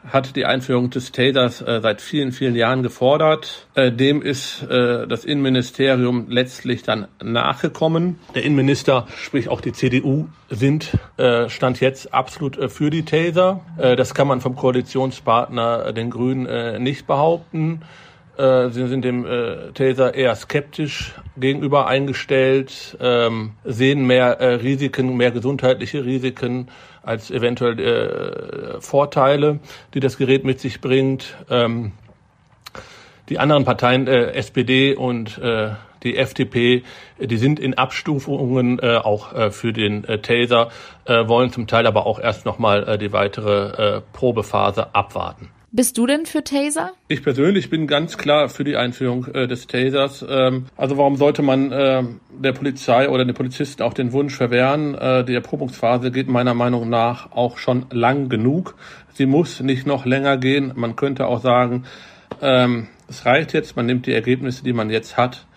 hat 0.07 0.37
die 0.37 0.45
Einführung 0.45 0.91
des 0.91 1.13
Tasers 1.13 1.61
äh, 1.61 1.81
seit 1.83 2.01
vielen, 2.01 2.33
vielen 2.33 2.55
Jahren 2.55 2.83
gefordert. 2.83 3.67
Äh, 3.75 3.93
dem 3.93 4.23
ist 4.23 4.63
äh, 4.63 5.07
das 5.07 5.25
Innenministerium 5.25 6.27
letztlich 6.29 6.83
dann 6.83 7.09
nachgekommen. 7.23 8.19
Der 8.35 8.45
Innenminister, 8.45 9.07
sprich 9.17 9.49
auch 9.49 9.61
die 9.61 9.73
CDU, 9.73 10.29
sind 10.49 10.97
äh, 11.17 11.49
stand 11.49 11.81
jetzt 11.81 12.15
absolut 12.15 12.57
äh, 12.59 12.69
für 12.69 12.91
die 12.91 13.05
Taser. 13.05 13.61
Äh, 13.77 13.97
das 13.97 14.15
kann 14.15 14.29
man 14.29 14.41
vom 14.41 14.57
Koalitionspartner 14.57 15.93
den 15.93 16.11
Grünen 16.11 16.83
nicht 16.83 17.07
behaupten. 17.07 17.83
Äh, 18.39 18.71
sie 18.71 18.87
sind 18.87 19.05
dem 19.05 19.27
äh, 19.27 19.73
Taser 19.73 20.15
eher 20.15 20.35
skeptisch 20.37 21.15
gegenüber 21.37 21.89
eingestellt, 21.89 22.97
ähm, 23.01 23.53
sehen 23.65 24.07
mehr 24.07 24.41
äh, 24.41 24.55
Risiken, 24.55 25.17
mehr 25.17 25.33
gesundheitliche 25.33 26.05
Risiken 26.05 26.69
als 27.03 27.33
eventuell 27.33 27.81
äh, 27.81 28.81
Vorteile, 28.81 29.59
die 29.95 30.01
das 30.01 30.19
Gerät 30.19 30.45
mit 30.45 30.61
sich 30.61 30.81
bringt. 30.81 31.37
Ähm, 31.51 31.93
die 33.29 33.41
anderen 33.41 33.65
Parteien, 33.65 34.07
äh, 34.07 34.33
SPD 34.33 34.95
und 34.95 35.39
äh, 35.39 35.71
die 36.05 36.17
FDP, 36.17 36.85
die 37.19 37.37
sind 37.39 37.59
in 37.59 37.75
Abstufungen 37.75 38.79
äh, 38.79 38.99
auch 38.99 39.33
äh, 39.35 39.51
für 39.51 39.73
den 39.73 40.05
äh, 40.05 40.21
Taser, 40.21 40.69
äh, 41.07 41.27
wollen 41.27 41.51
zum 41.51 41.67
Teil 41.67 41.89
aber 41.89 42.07
auch 42.07 42.21
erst 42.21 42.47
nochmal 42.47 42.89
äh, 42.89 42.99
die 42.99 43.13
weitere 43.13 43.97
äh, 43.97 44.01
Probephase 44.13 44.95
abwarten. 44.95 45.51
Bist 45.71 45.99
du 45.99 46.07
denn 46.07 46.25
für 46.25 46.43
Taser? 46.43 46.93
Ich 47.09 47.23
persönlich 47.23 47.69
bin 47.69 47.87
ganz 47.87 48.17
klar 48.17 48.49
für 48.49 48.65
die 48.65 48.77
Einführung 48.77 49.27
äh, 49.35 49.47
des 49.47 49.67
Tasers. 49.67 50.25
Ähm, 50.27 50.65
also 50.79 50.97
warum 50.97 51.17
sollte 51.17 51.43
man 51.43 51.71
äh, 51.73 52.05
der 52.31 52.53
Polizei 52.53 53.07
oder 53.11 53.27
den 53.27 53.35
Polizisten 53.35 53.83
auch 53.83 53.93
den 53.93 54.13
Wunsch 54.13 54.35
verwehren? 54.35 54.95
Äh, 54.95 55.27
die 55.27 55.35
Erprobungsphase 55.35 56.11
geht 56.11 56.29
meiner 56.29 56.55
Meinung 56.55 56.89
nach 56.89 57.33
auch 57.33 57.59
schon 57.59 57.85
lang 57.91 58.31
genug. 58.31 58.77
Sie 59.13 59.27
muss 59.27 59.61
nicht 59.61 59.87
noch 59.87 60.07
länger 60.07 60.39
gehen. 60.39 60.73
Man 60.75 60.97
könnte 60.97 61.27
auch 61.27 61.43
sagen, 61.43 61.85
ähm, 62.41 62.87
es 63.07 63.27
reicht 63.27 63.53
jetzt, 63.53 63.77
man 63.77 63.85
nimmt 63.85 64.07
die 64.07 64.15
Ergebnisse, 64.15 64.65
die 64.65 64.73
man 64.73 64.89
jetzt 64.89 65.19
hat 65.19 65.48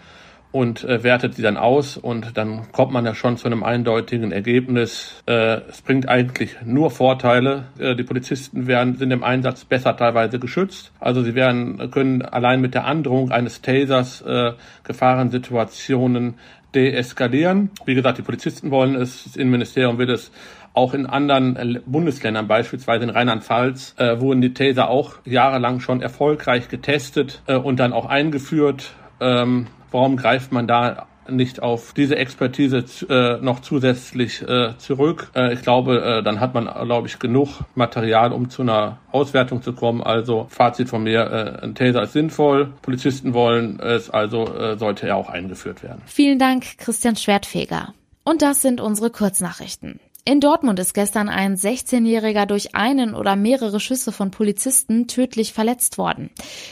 und 0.51 0.83
äh, 0.83 1.03
wertet 1.03 1.35
sie 1.35 1.41
dann 1.41 1.57
aus 1.57 1.97
und 1.97 2.37
dann 2.37 2.71
kommt 2.71 2.91
man 2.91 3.05
ja 3.05 3.15
schon 3.15 3.37
zu 3.37 3.47
einem 3.47 3.63
eindeutigen 3.63 4.31
Ergebnis. 4.31 5.23
Äh, 5.25 5.61
es 5.69 5.81
bringt 5.81 6.09
eigentlich 6.09 6.57
nur 6.65 6.91
Vorteile. 6.91 7.65
Äh, 7.79 7.95
die 7.95 8.03
Polizisten 8.03 8.67
werden 8.67 8.97
sind 8.97 9.11
im 9.11 9.23
Einsatz 9.23 9.63
besser 9.63 9.95
teilweise 9.95 10.39
geschützt. 10.39 10.91
Also 10.99 11.23
sie 11.23 11.35
werden 11.35 11.89
können 11.91 12.21
allein 12.21 12.59
mit 12.59 12.73
der 12.73 12.85
Androhung 12.85 13.31
eines 13.31 13.61
Tasers 13.61 14.21
äh, 14.21 14.51
Gefahrensituationen 14.83 16.35
deeskalieren. 16.75 17.71
Wie 17.85 17.95
gesagt, 17.95 18.17
die 18.17 18.23
Polizisten 18.23 18.71
wollen 18.71 18.95
es, 18.95 19.23
das 19.23 19.35
Innenministerium 19.35 19.97
will 19.97 20.09
es. 20.09 20.31
Auch 20.73 20.93
in 20.93 21.05
anderen 21.05 21.81
Bundesländern, 21.85 22.47
beispielsweise 22.47 23.03
in 23.03 23.09
Rheinland-Pfalz, 23.09 23.95
äh, 23.97 24.21
wurden 24.21 24.39
die 24.39 24.53
Taser 24.53 24.89
auch 24.89 25.15
jahrelang 25.25 25.81
schon 25.81 26.01
erfolgreich 26.01 26.69
getestet 26.69 27.41
äh, 27.47 27.55
und 27.55 27.81
dann 27.81 27.91
auch 27.91 28.05
eingeführt. 28.05 28.93
Ähm, 29.19 29.67
Warum 29.91 30.17
greift 30.17 30.51
man 30.51 30.67
da 30.67 31.07
nicht 31.29 31.61
auf 31.61 31.93
diese 31.93 32.15
Expertise 32.15 32.83
äh, 33.09 33.37
noch 33.41 33.59
zusätzlich 33.61 34.41
äh, 34.41 34.77
zurück. 34.77 35.31
Äh, 35.35 35.53
ich 35.53 35.61
glaube, 35.61 36.01
äh, 36.01 36.23
dann 36.23 36.39
hat 36.39 36.53
man, 36.53 36.65
glaube 36.85 37.07
ich, 37.07 37.19
genug 37.19 37.49
Material, 37.75 38.33
um 38.33 38.49
zu 38.49 38.61
einer 38.61 38.97
Auswertung 39.11 39.61
zu 39.61 39.73
kommen. 39.73 40.01
Also 40.01 40.47
Fazit 40.49 40.89
von 40.89 41.03
mir, 41.03 41.21
äh, 41.21 41.63
ein 41.63 41.75
Taser 41.75 42.03
ist 42.03 42.13
sinnvoll, 42.13 42.73
Polizisten 42.81 43.33
wollen 43.33 43.79
es, 43.79 44.09
also 44.09 44.53
äh, 44.53 44.77
sollte 44.77 45.07
er 45.07 45.17
auch 45.17 45.29
eingeführt 45.29 45.83
werden. 45.83 46.01
Vielen 46.05 46.39
Dank, 46.39 46.77
Christian 46.77 47.15
Schwertfeger. 47.15 47.93
Und 48.23 48.41
das 48.41 48.61
sind 48.61 48.81
unsere 48.81 49.09
Kurznachrichten. 49.09 49.99
In 50.23 50.39
Dortmund 50.39 50.77
ist 50.77 50.93
gestern 50.93 51.29
ein 51.29 51.55
16-Jähriger 51.55 52.45
durch 52.45 52.75
einen 52.75 53.15
oder 53.15 53.35
mehrere 53.35 53.79
Schüsse 53.79 54.11
von 54.11 54.29
Polizisten 54.29 55.07
tödlich 55.07 55.51
verletzt 55.51 55.97
worden. 55.97 56.29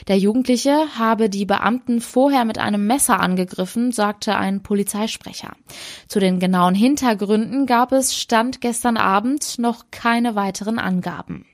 Der 0.07 0.19
Jugendliche 0.19 0.85
habe 0.99 1.31
die 1.31 1.45
Beamten 1.45 1.99
vorher 1.99 2.45
mit 2.45 2.59
einem 2.59 2.85
Messer 2.85 3.19
angegriffen, 3.19 3.91
sagte 3.91 4.35
ein 4.35 4.61
Polizeisprecher. 4.61 5.53
Zu 6.07 6.19
den 6.19 6.39
genauen 6.39 6.75
Hintergründen 6.75 7.65
gab 7.65 7.91
es 7.91 8.15
Stand 8.15 8.61
gestern 8.61 8.97
Abend 8.97 9.57
noch 9.57 9.85
keine 9.89 10.35
weiteren 10.35 10.77
Angaben. 10.77 11.48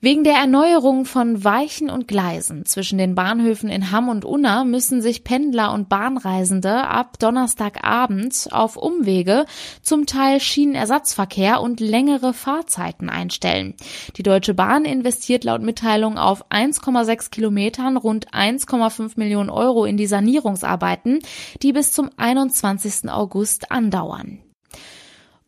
Wegen 0.00 0.22
der 0.22 0.34
Erneuerung 0.34 1.06
von 1.06 1.42
Weichen 1.42 1.90
und 1.90 2.06
Gleisen 2.06 2.64
zwischen 2.64 2.98
den 2.98 3.16
Bahnhöfen 3.16 3.68
in 3.68 3.90
Hamm 3.90 4.08
und 4.08 4.24
Unna 4.24 4.62
müssen 4.62 5.02
sich 5.02 5.24
Pendler 5.24 5.72
und 5.72 5.88
Bahnreisende 5.88 6.84
ab 6.84 7.18
Donnerstagabend 7.18 8.46
auf 8.52 8.76
Umwege, 8.76 9.44
zum 9.82 10.06
Teil 10.06 10.38
Schienenersatzverkehr 10.38 11.60
und 11.60 11.80
längere 11.80 12.32
Fahrzeiten 12.32 13.10
einstellen. 13.10 13.74
Die 14.16 14.22
Deutsche 14.22 14.54
Bahn 14.54 14.84
investiert 14.84 15.42
laut 15.42 15.62
Mitteilung 15.62 16.16
auf 16.16 16.48
1,6 16.48 17.30
Kilometern 17.30 17.96
rund 17.96 18.30
1,5 18.30 19.14
Millionen 19.16 19.50
Euro 19.50 19.84
in 19.84 19.96
die 19.96 20.06
Sanierungsarbeiten, 20.06 21.18
die 21.62 21.72
bis 21.72 21.90
zum 21.90 22.08
21. 22.16 23.10
August 23.10 23.72
andauern. 23.72 24.38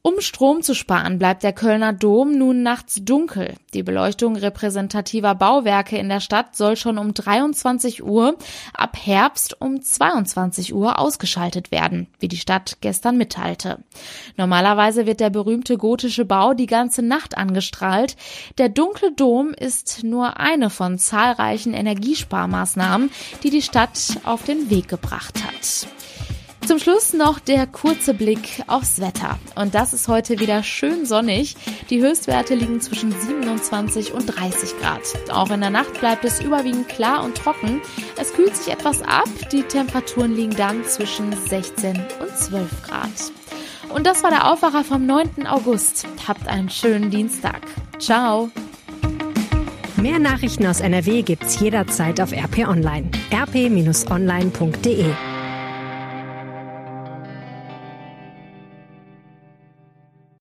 Um 0.02 0.22
Strom 0.22 0.62
zu 0.62 0.74
sparen, 0.74 1.18
bleibt 1.18 1.42
der 1.42 1.52
Kölner 1.52 1.92
Dom 1.92 2.32
nun 2.32 2.62
nachts 2.62 3.04
dunkel. 3.04 3.52
Die 3.74 3.82
Beleuchtung 3.82 4.34
repräsentativer 4.34 5.34
Bauwerke 5.34 5.98
in 5.98 6.08
der 6.08 6.20
Stadt 6.20 6.56
soll 6.56 6.76
schon 6.76 6.96
um 6.96 7.12
23 7.12 8.02
Uhr, 8.02 8.34
ab 8.72 8.96
Herbst 8.98 9.60
um 9.60 9.82
22 9.82 10.72
Uhr 10.72 10.98
ausgeschaltet 10.98 11.70
werden, 11.70 12.06
wie 12.18 12.28
die 12.28 12.38
Stadt 12.38 12.78
gestern 12.80 13.18
mitteilte. 13.18 13.84
Normalerweise 14.38 15.04
wird 15.04 15.20
der 15.20 15.28
berühmte 15.28 15.76
gotische 15.76 16.24
Bau 16.24 16.54
die 16.54 16.64
ganze 16.64 17.02
Nacht 17.02 17.36
angestrahlt. 17.36 18.16
Der 18.56 18.70
dunkle 18.70 19.12
Dom 19.12 19.52
ist 19.52 20.02
nur 20.02 20.40
eine 20.40 20.70
von 20.70 20.98
zahlreichen 20.98 21.74
Energiesparmaßnahmen, 21.74 23.10
die 23.42 23.50
die 23.50 23.60
Stadt 23.60 24.18
auf 24.24 24.44
den 24.44 24.70
Weg 24.70 24.88
gebracht 24.88 25.44
hat. 25.44 25.99
Zum 26.70 26.78
Schluss 26.78 27.14
noch 27.14 27.40
der 27.40 27.66
kurze 27.66 28.14
Blick 28.14 28.62
aufs 28.68 29.00
Wetter. 29.00 29.40
Und 29.56 29.74
das 29.74 29.92
ist 29.92 30.06
heute 30.06 30.38
wieder 30.38 30.62
schön 30.62 31.04
sonnig. 31.04 31.56
Die 31.90 32.00
Höchstwerte 32.00 32.54
liegen 32.54 32.80
zwischen 32.80 33.10
27 33.10 34.14
und 34.14 34.26
30 34.26 34.78
Grad. 34.78 35.00
Auch 35.32 35.50
in 35.50 35.62
der 35.62 35.70
Nacht 35.70 35.98
bleibt 35.98 36.24
es 36.24 36.40
überwiegend 36.40 36.88
klar 36.88 37.24
und 37.24 37.36
trocken. 37.36 37.82
Es 38.20 38.32
kühlt 38.32 38.54
sich 38.54 38.72
etwas 38.72 39.02
ab. 39.02 39.26
Die 39.50 39.64
Temperaturen 39.64 40.36
liegen 40.36 40.54
dann 40.54 40.84
zwischen 40.84 41.32
16 41.32 41.96
und 42.20 42.36
12 42.38 42.82
Grad. 42.84 43.32
Und 43.92 44.06
das 44.06 44.22
war 44.22 44.30
der 44.30 44.48
Aufwacher 44.48 44.84
vom 44.84 45.06
9. 45.06 45.48
August. 45.48 46.06
Habt 46.28 46.46
einen 46.46 46.70
schönen 46.70 47.10
Dienstag. 47.10 47.62
Ciao. 47.98 48.48
Mehr 49.96 50.20
Nachrichten 50.20 50.68
aus 50.68 50.78
NRW 50.78 51.22
gibt's 51.22 51.58
jederzeit 51.58 52.20
auf 52.20 52.30
RP 52.30 52.68
Online. 52.68 53.10
rp-online.de 53.34 55.06